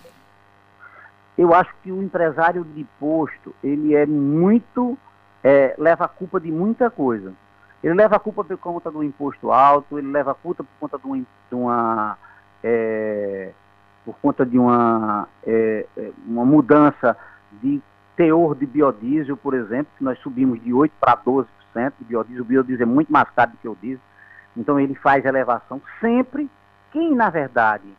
Eu 1.37 1.53
acho 1.53 1.71
que 1.83 1.91
o 1.91 2.01
empresário 2.01 2.65
de 2.75 2.85
posto, 2.99 3.55
ele 3.63 3.95
é 3.95 4.05
muito, 4.05 4.97
é, 5.43 5.73
leva 5.77 6.05
a 6.05 6.07
culpa 6.07 6.39
de 6.39 6.51
muita 6.51 6.89
coisa. 6.89 7.33
Ele 7.83 7.93
leva 7.93 8.15
a 8.15 8.19
culpa 8.19 8.43
por 8.43 8.57
conta 8.57 8.91
do 8.91 9.03
imposto 9.03 9.51
alto, 9.51 9.97
ele 9.97 10.11
leva 10.11 10.31
a 10.31 10.35
culpa 10.35 10.63
por 10.63 10.89
conta 10.89 10.97
de 10.97 11.05
uma, 11.05 11.17
de 11.17 11.55
uma, 11.55 12.17
é, 12.63 13.51
por 14.03 14.15
conta 14.21 14.45
de 14.45 14.57
uma, 14.57 15.27
é, 15.45 15.85
é 15.95 16.11
uma 16.27 16.43
mudança 16.43 17.15
de 17.61 17.81
teor 18.15 18.55
de 18.55 18.65
biodiesel, 18.65 19.37
por 19.37 19.53
exemplo, 19.53 19.91
que 19.97 20.03
nós 20.03 20.17
subimos 20.19 20.61
de 20.61 20.71
8% 20.71 20.91
para 20.99 21.17
12% 21.17 21.47
de 21.99 22.05
biodiesel. 22.05 22.43
O 22.43 22.45
biodiesel 22.45 22.87
é 22.87 22.89
muito 22.89 23.11
mais 23.11 23.29
caro 23.31 23.51
do 23.51 23.57
que 23.57 23.67
o 23.67 23.77
diesel. 23.81 24.01
Então 24.55 24.79
ele 24.79 24.95
faz 24.95 25.25
elevação. 25.25 25.81
Sempre 25.99 26.49
quem, 26.91 27.13
na 27.13 27.29
verdade, 27.29 27.93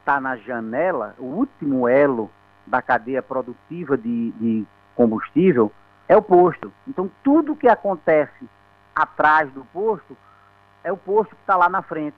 está 0.00 0.20
na 0.20 0.36
janela, 0.36 1.14
o 1.18 1.24
último 1.24 1.88
elo 1.88 2.30
da 2.66 2.82
cadeia 2.82 3.22
produtiva 3.22 3.96
de, 3.96 4.30
de 4.32 4.66
combustível 4.94 5.72
é 6.08 6.16
o 6.16 6.22
posto. 6.22 6.72
Então 6.86 7.10
tudo 7.22 7.56
que 7.56 7.68
acontece 7.68 8.46
atrás 8.94 9.50
do 9.52 9.64
posto 9.66 10.16
é 10.84 10.92
o 10.92 10.96
posto 10.96 11.34
que 11.34 11.42
está 11.42 11.56
lá 11.56 11.68
na 11.68 11.82
frente. 11.82 12.16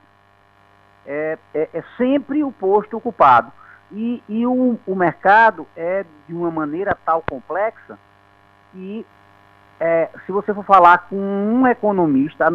É, 1.07 1.39
é, 1.55 1.69
é, 1.73 1.85
sempre 1.97 2.43
o 2.43 2.51
posto 2.51 2.97
ocupado. 2.97 3.53
E, 3.95 4.23
e 4.29 4.45
o, 4.45 4.77
o, 4.85 4.97
mercado 4.97 5.69
é 5.77 6.05
de 6.27 6.35
uma 6.35 6.51
maneira 6.51 6.99
tal 7.07 7.23
complexa 7.23 7.97
que 8.73 9.07
é, 9.79 10.09
se 10.27 10.33
você 10.33 10.53
for 10.53 10.65
falar 10.65 11.07
com 11.09 11.17
um 11.17 11.65
economista, 11.65 12.53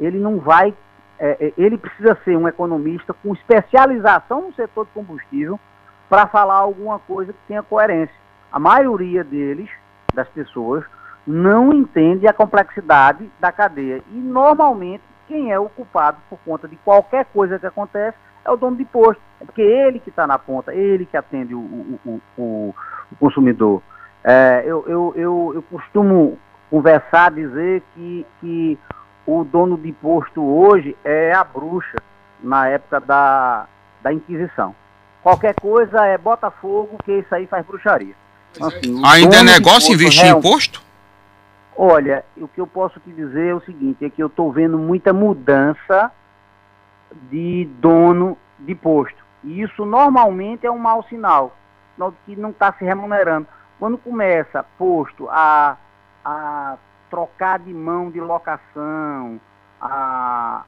ele 0.00 0.18
não 0.18 0.38
vai, 0.38 0.74
é, 1.18 1.46
é, 1.46 1.52
ele 1.58 1.76
precisa 1.76 2.16
ser 2.24 2.38
um 2.38 2.48
economista 2.48 3.12
com 3.12 3.34
especialização 3.34 4.42
no 4.42 4.54
setor 4.54 4.86
de 4.86 4.92
combustível 4.92 5.60
para 6.08 6.26
falar 6.26 6.54
alguma 6.54 6.98
coisa 6.98 7.34
que 7.34 7.38
tenha 7.46 7.62
coerência. 7.62 8.14
A 8.50 8.58
maioria 8.58 9.22
deles, 9.22 9.68
das 10.14 10.28
pessoas, 10.28 10.82
não 11.26 11.70
entende 11.70 12.26
a 12.26 12.32
complexidade 12.32 13.30
da 13.38 13.52
cadeia. 13.52 14.02
E 14.10 14.16
normalmente 14.16 15.04
quem 15.26 15.52
é 15.52 15.58
o 15.58 15.68
culpado 15.68 16.16
por 16.30 16.38
conta 16.38 16.66
de 16.66 16.76
qualquer 16.76 17.26
coisa 17.26 17.58
que 17.58 17.66
acontece 17.66 18.16
é 18.42 18.50
o 18.50 18.56
dono 18.56 18.76
de 18.76 18.86
posto. 18.86 19.27
É 19.40 19.44
porque 19.44 19.62
ele 19.62 20.00
que 20.00 20.10
está 20.10 20.26
na 20.26 20.38
ponta, 20.38 20.74
ele 20.74 21.06
que 21.06 21.16
atende 21.16 21.54
o, 21.54 21.60
o, 22.04 22.20
o, 22.36 22.74
o 23.12 23.16
consumidor. 23.18 23.82
É, 24.24 24.62
eu, 24.66 24.84
eu, 24.86 25.12
eu, 25.16 25.52
eu, 25.54 25.62
costumo 25.62 26.38
conversar, 26.70 27.30
dizer 27.30 27.82
que, 27.94 28.26
que 28.40 28.78
o 29.26 29.44
dono 29.44 29.78
de 29.78 29.92
posto 29.92 30.42
hoje 30.42 30.96
é 31.04 31.32
a 31.32 31.44
bruxa 31.44 31.98
na 32.42 32.68
época 32.68 33.00
da, 33.00 33.66
da 34.02 34.12
Inquisição. 34.12 34.74
Qualquer 35.22 35.54
coisa 35.54 36.04
é 36.04 36.18
Botafogo, 36.18 36.98
que 37.04 37.12
isso 37.12 37.34
aí 37.34 37.46
faz 37.46 37.64
bruxaria. 37.64 38.14
Então, 38.52 38.68
assim, 38.68 39.02
Ainda 39.04 39.36
é 39.36 39.42
negócio 39.42 39.92
investir 39.92 40.26
em 40.26 40.40
posto? 40.40 40.82
Olha, 41.76 42.24
o 42.36 42.48
que 42.48 42.60
eu 42.60 42.66
posso 42.66 42.98
te 43.00 43.12
dizer 43.12 43.48
é 43.48 43.54
o 43.54 43.60
seguinte, 43.60 44.04
é 44.04 44.10
que 44.10 44.20
eu 44.20 44.26
estou 44.26 44.50
vendo 44.50 44.76
muita 44.76 45.12
mudança 45.12 46.10
de 47.30 47.68
dono 47.78 48.36
de 48.58 48.74
posto. 48.74 49.27
E 49.44 49.62
isso 49.62 49.84
normalmente 49.84 50.66
é 50.66 50.70
um 50.70 50.78
mau 50.78 51.02
sinal, 51.04 51.54
que 52.24 52.36
não 52.36 52.50
está 52.50 52.72
se 52.72 52.84
remunerando. 52.84 53.46
Quando 53.78 53.96
começa 53.98 54.64
posto 54.76 55.28
a, 55.30 55.76
a 56.24 56.76
trocar 57.08 57.58
de 57.58 57.72
mão 57.72 58.10
de 58.10 58.20
locação, 58.20 59.40
a, 59.80 60.64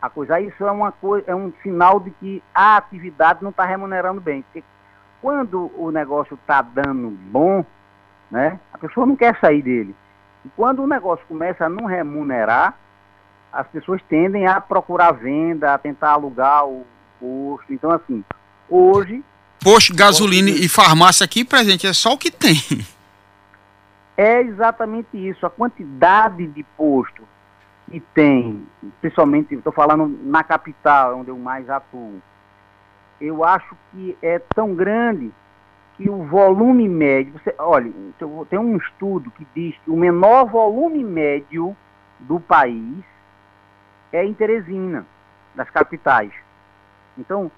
a 0.00 0.10
coisa, 0.10 0.40
isso 0.40 0.64
é, 0.66 0.70
uma 0.70 0.92
coisa, 0.92 1.30
é 1.30 1.34
um 1.34 1.52
sinal 1.62 2.00
de 2.00 2.10
que 2.12 2.42
a 2.54 2.76
atividade 2.76 3.42
não 3.42 3.50
está 3.50 3.64
remunerando 3.64 4.20
bem. 4.20 4.42
Porque 4.42 4.62
quando 5.22 5.70
o 5.76 5.90
negócio 5.90 6.34
está 6.34 6.62
dando 6.62 7.10
bom, 7.10 7.64
né, 8.30 8.58
a 8.72 8.78
pessoa 8.78 9.06
não 9.06 9.16
quer 9.16 9.38
sair 9.40 9.62
dele. 9.62 9.94
E 10.44 10.48
quando 10.50 10.82
o 10.82 10.86
negócio 10.86 11.24
começa 11.26 11.66
a 11.66 11.68
não 11.68 11.86
remunerar, 11.86 12.74
as 13.52 13.66
pessoas 13.68 14.00
tendem 14.08 14.46
a 14.46 14.60
procurar 14.60 15.12
venda, 15.12 15.74
a 15.74 15.78
tentar 15.78 16.12
alugar 16.12 16.66
o 16.66 16.86
posto. 17.20 17.72
Então, 17.72 17.90
assim, 17.90 18.24
hoje. 18.68 19.22
Posto, 19.62 19.94
gasolina 19.94 20.48
e 20.48 20.68
farmácia 20.68 21.24
aqui 21.24 21.44
presente 21.44 21.86
é 21.86 21.92
só 21.92 22.14
o 22.14 22.18
que 22.18 22.30
tem. 22.30 22.56
É 24.16 24.42
exatamente 24.42 25.16
isso. 25.16 25.46
A 25.46 25.50
quantidade 25.50 26.46
de 26.46 26.62
posto 26.76 27.22
que 27.90 28.00
tem, 28.14 28.66
principalmente, 29.00 29.54
estou 29.54 29.72
falando 29.72 30.08
na 30.24 30.44
capital, 30.44 31.18
onde 31.18 31.30
eu 31.30 31.38
mais 31.38 31.68
atuo, 31.70 32.20
eu 33.20 33.44
acho 33.44 33.76
que 33.90 34.16
é 34.22 34.38
tão 34.38 34.74
grande 34.74 35.32
que 35.96 36.08
o 36.08 36.24
volume 36.24 36.88
médio, 36.88 37.32
você, 37.32 37.54
olha, 37.58 37.92
tem 38.48 38.58
um 38.58 38.76
estudo 38.76 39.30
que 39.32 39.46
diz 39.54 39.74
que 39.84 39.90
o 39.90 39.96
menor 39.96 40.46
volume 40.46 41.04
médio 41.04 41.76
do 42.18 42.40
país 42.40 43.04
é 44.12 44.24
em 44.24 44.32
Teresina, 44.32 45.06
das 45.54 45.68
capitais. 45.70 46.32
Então, 47.20 47.50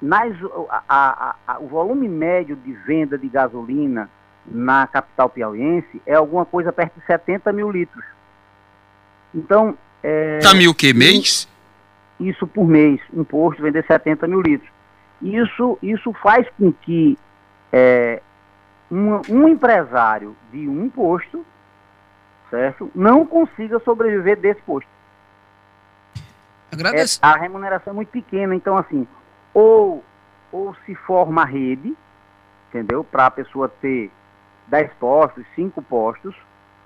nas, 0.00 0.34
a, 0.68 0.82
a, 0.88 1.34
a, 1.46 1.58
o 1.60 1.68
volume 1.68 2.08
médio 2.08 2.56
de 2.56 2.72
venda 2.72 3.18
de 3.18 3.28
gasolina 3.28 4.08
na 4.46 4.86
capital 4.86 5.28
piauiense 5.28 6.00
é 6.06 6.14
alguma 6.14 6.46
coisa 6.46 6.72
perto 6.72 6.98
de 6.98 7.06
70 7.06 7.52
mil 7.52 7.70
litros. 7.70 8.04
Então. 9.34 9.76
É, 10.02 10.38
tá 10.38 10.54
mil 10.54 10.74
que 10.74 10.94
mês? 10.94 11.46
Isso 12.18 12.46
por 12.46 12.66
mês, 12.66 13.00
um 13.12 13.22
posto 13.22 13.62
vender 13.62 13.84
70 13.86 14.26
mil 14.26 14.40
litros. 14.40 14.70
Isso, 15.22 15.78
isso 15.82 16.12
faz 16.14 16.46
com 16.58 16.72
que 16.72 17.18
é, 17.72 18.22
um, 18.90 19.20
um 19.28 19.48
empresário 19.48 20.34
de 20.50 20.66
um 20.66 20.88
posto, 20.88 21.44
certo, 22.48 22.90
não 22.94 23.26
consiga 23.26 23.78
sobreviver 23.80 24.38
desse 24.38 24.60
posto. 24.62 24.88
É, 27.22 27.26
a 27.26 27.36
remuneração 27.36 27.92
é 27.92 27.96
muito 27.96 28.08
pequena, 28.08 28.54
então 28.54 28.76
assim, 28.76 29.06
ou, 29.52 30.04
ou 30.52 30.74
se 30.86 30.94
forma 30.94 31.42
a 31.42 31.44
rede, 31.44 31.96
entendeu? 32.68 33.02
Para 33.02 33.26
a 33.26 33.30
pessoa 33.30 33.68
ter 33.68 34.10
10 34.68 34.92
postos, 34.94 35.44
5 35.54 35.82
postos, 35.82 36.34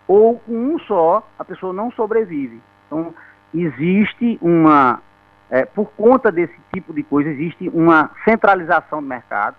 ou 0.08 0.38
com 0.40 0.52
um 0.52 0.78
só 0.80 1.26
a 1.38 1.44
pessoa 1.44 1.72
não 1.72 1.90
sobrevive. 1.92 2.60
Então, 2.86 3.14
existe 3.54 4.38
uma, 4.40 5.02
é, 5.50 5.64
por 5.64 5.90
conta 5.92 6.32
desse 6.32 6.56
tipo 6.72 6.92
de 6.92 7.02
coisa, 7.02 7.30
existe 7.30 7.68
uma 7.68 8.10
centralização 8.24 9.02
do 9.02 9.08
mercado, 9.08 9.56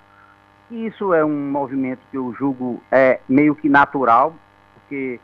isso 0.69 1.13
é 1.13 1.23
um 1.23 1.51
movimento 1.51 1.99
que 2.09 2.17
eu 2.17 2.33
julgo 2.33 2.81
é 2.91 3.19
meio 3.29 3.55
que 3.55 3.69
natural, 3.69 4.35
porque 4.73 5.19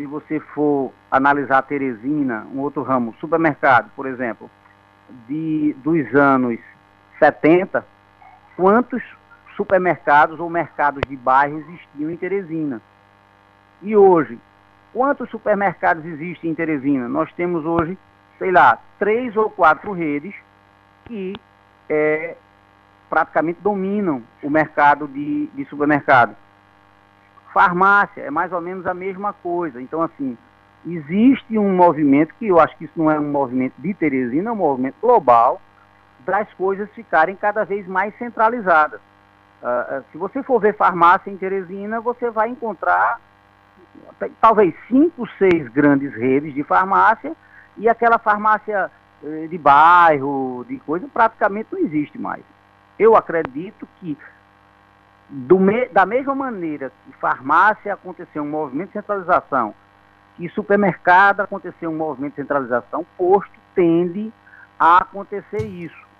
se 0.00 0.06
você 0.06 0.40
for 0.40 0.90
analisar 1.10 1.60
Teresina, 1.60 2.46
um 2.54 2.60
outro 2.60 2.82
ramo, 2.82 3.14
supermercado, 3.20 3.90
por 3.94 4.06
exemplo, 4.06 4.50
de, 5.28 5.76
dos 5.84 6.14
anos 6.14 6.58
70, 7.18 7.84
quantos 8.56 9.02
supermercados 9.56 10.40
ou 10.40 10.48
mercados 10.48 11.02
de 11.06 11.14
bairro 11.18 11.58
existiam 11.58 12.10
em 12.10 12.16
Teresina? 12.16 12.80
E 13.82 13.94
hoje, 13.94 14.38
quantos 14.90 15.28
supermercados 15.28 16.02
existem 16.06 16.52
em 16.52 16.54
Teresina? 16.54 17.06
Nós 17.06 17.30
temos 17.34 17.66
hoje, 17.66 17.98
sei 18.38 18.50
lá, 18.50 18.78
três 18.98 19.36
ou 19.36 19.50
quatro 19.50 19.92
redes 19.92 20.34
que 21.04 21.34
é, 21.90 22.38
praticamente 23.10 23.60
dominam 23.60 24.22
o 24.42 24.48
mercado 24.48 25.06
de, 25.06 25.48
de 25.48 25.66
supermercado. 25.66 26.34
Farmácia 27.52 28.22
é 28.22 28.30
mais 28.30 28.52
ou 28.52 28.60
menos 28.60 28.86
a 28.86 28.94
mesma 28.94 29.32
coisa. 29.32 29.80
Então, 29.80 30.02
assim, 30.02 30.36
existe 30.86 31.58
um 31.58 31.74
movimento, 31.74 32.34
que 32.38 32.48
eu 32.48 32.60
acho 32.60 32.76
que 32.76 32.84
isso 32.84 32.94
não 32.96 33.10
é 33.10 33.18
um 33.18 33.30
movimento 33.30 33.74
de 33.78 33.92
Teresina, 33.94 34.50
é 34.50 34.52
um 34.52 34.56
movimento 34.56 34.96
global, 35.00 35.60
das 36.20 36.52
coisas 36.54 36.88
ficarem 36.92 37.34
cada 37.36 37.64
vez 37.64 37.86
mais 37.86 38.16
centralizadas. 38.18 39.00
Uh, 39.62 40.04
se 40.10 40.18
você 40.18 40.42
for 40.42 40.60
ver 40.60 40.76
farmácia 40.76 41.30
em 41.30 41.36
Teresina, 41.36 42.00
você 42.00 42.30
vai 42.30 42.48
encontrar 42.48 43.20
talvez 44.40 44.74
cinco, 44.88 45.26
seis 45.38 45.68
grandes 45.68 46.14
redes 46.14 46.54
de 46.54 46.62
farmácia 46.62 47.32
e 47.76 47.88
aquela 47.88 48.18
farmácia 48.18 48.90
eh, 49.22 49.46
de 49.48 49.58
bairro, 49.58 50.64
de 50.68 50.78
coisa, 50.80 51.06
praticamente 51.12 51.68
não 51.72 51.80
existe 51.80 52.18
mais 52.18 52.42
eu 53.00 53.16
acredito 53.16 53.88
que 53.98 54.16
me, 55.30 55.88
da 55.88 56.04
mesma 56.04 56.34
maneira 56.34 56.90
que 57.06 57.18
farmácia 57.18 57.94
aconteceu 57.94 58.42
um 58.42 58.48
movimento 58.48 58.88
de 58.88 58.94
centralização, 58.94 59.74
que 60.36 60.48
supermercado 60.50 61.40
aconteceu 61.40 61.90
um 61.90 61.96
movimento 61.96 62.32
de 62.32 62.42
centralização, 62.42 63.06
posto 63.16 63.52
tende 63.74 64.32
a 64.78 64.98
acontecer 64.98 65.64
isso. 65.66 66.10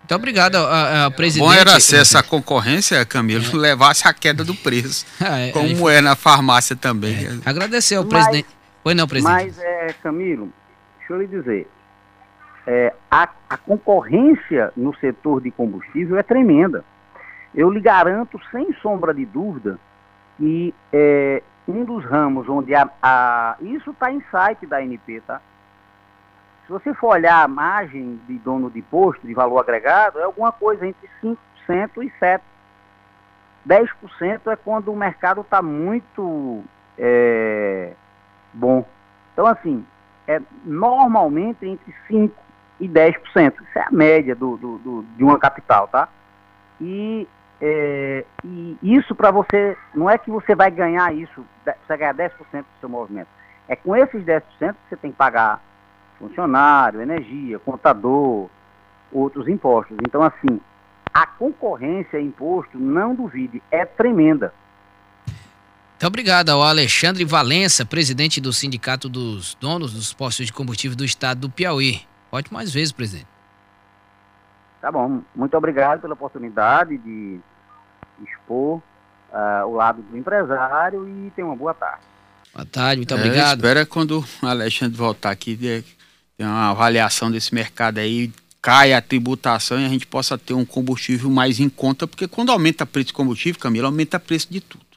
Muito 0.00 0.14
obrigado, 0.14 0.56
a, 0.56 1.06
a 1.06 1.10
presidente. 1.10 1.46
Bom 1.46 1.52
era 1.52 1.78
se 1.78 1.94
essa 1.94 2.22
concorrência, 2.22 3.04
Camilo, 3.04 3.44
é. 3.44 3.56
levasse 3.56 4.08
a 4.08 4.12
queda 4.12 4.42
do 4.42 4.54
preço, 4.54 5.06
ah, 5.20 5.38
é, 5.38 5.52
como 5.52 5.88
é, 5.88 5.98
é, 5.98 6.00
na 6.00 6.16
farmácia 6.16 6.74
também. 6.74 7.14
É. 7.14 7.48
Agradecer 7.48 7.94
ao 7.94 8.04
mas, 8.04 8.12
presidente. 8.12 8.48
Pois 8.82 8.96
não, 8.96 9.06
presidente. 9.06 9.44
Mas, 9.44 9.58
é, 9.58 9.94
Camilo, 10.02 10.52
deixa 10.98 11.12
eu 11.12 11.20
lhe 11.20 11.26
dizer, 11.28 11.68
é, 12.66 12.92
a, 13.10 13.28
a 13.48 13.56
concorrência 13.56 14.72
no 14.76 14.94
setor 14.96 15.42
de 15.42 15.50
combustível 15.50 16.18
é 16.18 16.22
tremenda. 16.22 16.84
Eu 17.54 17.70
lhe 17.70 17.80
garanto, 17.80 18.40
sem 18.50 18.72
sombra 18.74 19.12
de 19.12 19.24
dúvida, 19.26 19.78
que 20.36 20.74
é, 20.92 21.42
um 21.66 21.84
dos 21.84 22.04
ramos 22.04 22.48
onde 22.48 22.74
a, 22.74 22.88
a 23.02 23.56
isso 23.60 23.90
está 23.90 24.10
em 24.12 24.22
site 24.30 24.66
da 24.66 24.78
ANP, 24.78 25.20
tá? 25.26 25.40
se 26.70 26.72
você 26.72 26.94
for 26.94 27.08
olhar 27.08 27.42
a 27.42 27.48
margem 27.48 28.20
de 28.28 28.38
dono 28.38 28.70
de 28.70 28.80
posto, 28.80 29.26
de 29.26 29.34
valor 29.34 29.58
agregado, 29.58 30.20
é 30.20 30.22
alguma 30.22 30.52
coisa 30.52 30.86
entre 30.86 31.10
5% 31.20 31.36
e 32.00 32.12
7%. 32.24 32.40
10% 33.68 34.46
é 34.46 34.54
quando 34.54 34.92
o 34.92 34.96
mercado 34.96 35.40
está 35.40 35.60
muito 35.60 36.62
é, 36.96 37.92
bom. 38.54 38.86
Então, 39.32 39.46
assim, 39.48 39.84
é 40.28 40.40
normalmente 40.64 41.66
entre 41.66 41.92
5% 42.08 42.30
e 42.78 42.88
10%. 42.88 43.16
Isso 43.26 43.78
é 43.78 43.82
a 43.82 43.90
média 43.90 44.36
do, 44.36 44.56
do, 44.56 44.78
do 44.78 45.02
de 45.16 45.24
uma 45.24 45.40
capital, 45.40 45.88
tá? 45.88 46.08
E, 46.80 47.26
é, 47.60 48.24
e 48.42 48.78
isso 48.82 49.14
para 49.14 49.30
você, 49.30 49.76
não 49.94 50.08
é 50.08 50.16
que 50.16 50.30
você 50.30 50.54
vai 50.54 50.70
ganhar 50.70 51.14
isso, 51.14 51.44
você 51.86 51.96
ganhar 51.96 52.14
10% 52.14 52.30
do 52.32 52.64
seu 52.80 52.88
movimento. 52.88 53.28
É 53.68 53.76
com 53.76 53.94
esses 53.94 54.22
10% 54.24 54.42
que 54.48 54.74
você 54.88 54.96
tem 54.96 55.12
que 55.12 55.16
pagar 55.16 55.62
funcionário, 56.18 57.02
energia, 57.02 57.58
contador, 57.58 58.48
outros 59.12 59.46
impostos. 59.46 59.96
Então, 60.06 60.22
assim, 60.22 60.60
a 61.12 61.26
concorrência 61.26 62.20
imposto, 62.20 62.78
não 62.78 63.14
duvide, 63.14 63.62
é 63.70 63.84
tremenda. 63.84 64.54
Muito 65.26 66.06
obrigado 66.06 66.48
ao 66.48 66.62
Alexandre 66.62 67.24
Valença, 67.26 67.84
presidente 67.84 68.40
do 68.40 68.54
Sindicato 68.54 69.06
dos 69.06 69.54
Donos 69.60 69.92
dos 69.92 70.14
Postos 70.14 70.46
de 70.46 70.52
Combustível 70.52 70.96
do 70.96 71.04
Estado 71.04 71.40
do 71.40 71.50
Piauí. 71.50 72.00
Volte 72.30 72.52
mais 72.52 72.72
vezes, 72.72 72.90
presidente. 72.90 73.39
Tá 74.80 74.90
bom. 74.90 75.22
Muito 75.34 75.56
obrigado 75.56 76.00
pela 76.00 76.14
oportunidade 76.14 76.96
de 76.98 77.38
expor 78.22 78.78
uh, 79.32 79.66
o 79.66 79.74
lado 79.74 80.02
do 80.02 80.16
empresário 80.16 81.08
e 81.08 81.30
tenha 81.30 81.46
uma 81.46 81.56
boa 81.56 81.74
tarde. 81.74 82.04
Boa 82.52 82.66
tarde, 82.66 82.96
muito 82.96 83.14
obrigado. 83.14 83.58
espera 83.58 83.86
quando 83.86 84.24
o 84.42 84.46
Alexandre 84.46 84.96
voltar 84.96 85.30
aqui, 85.30 85.56
tem 86.36 86.46
uma 86.46 86.70
avaliação 86.70 87.30
desse 87.30 87.54
mercado 87.54 87.98
aí, 87.98 88.32
cai 88.60 88.92
a 88.92 89.00
tributação 89.00 89.78
e 89.78 89.86
a 89.86 89.88
gente 89.88 90.06
possa 90.06 90.36
ter 90.36 90.54
um 90.54 90.64
combustível 90.64 91.30
mais 91.30 91.60
em 91.60 91.68
conta, 91.68 92.08
porque 92.08 92.26
quando 92.26 92.50
aumenta 92.50 92.84
o 92.84 92.86
preço 92.86 93.08
de 93.08 93.12
combustível, 93.12 93.60
Camila, 93.60 93.88
aumenta 93.88 94.16
o 94.16 94.20
preço 94.20 94.50
de 94.50 94.60
tudo. 94.60 94.89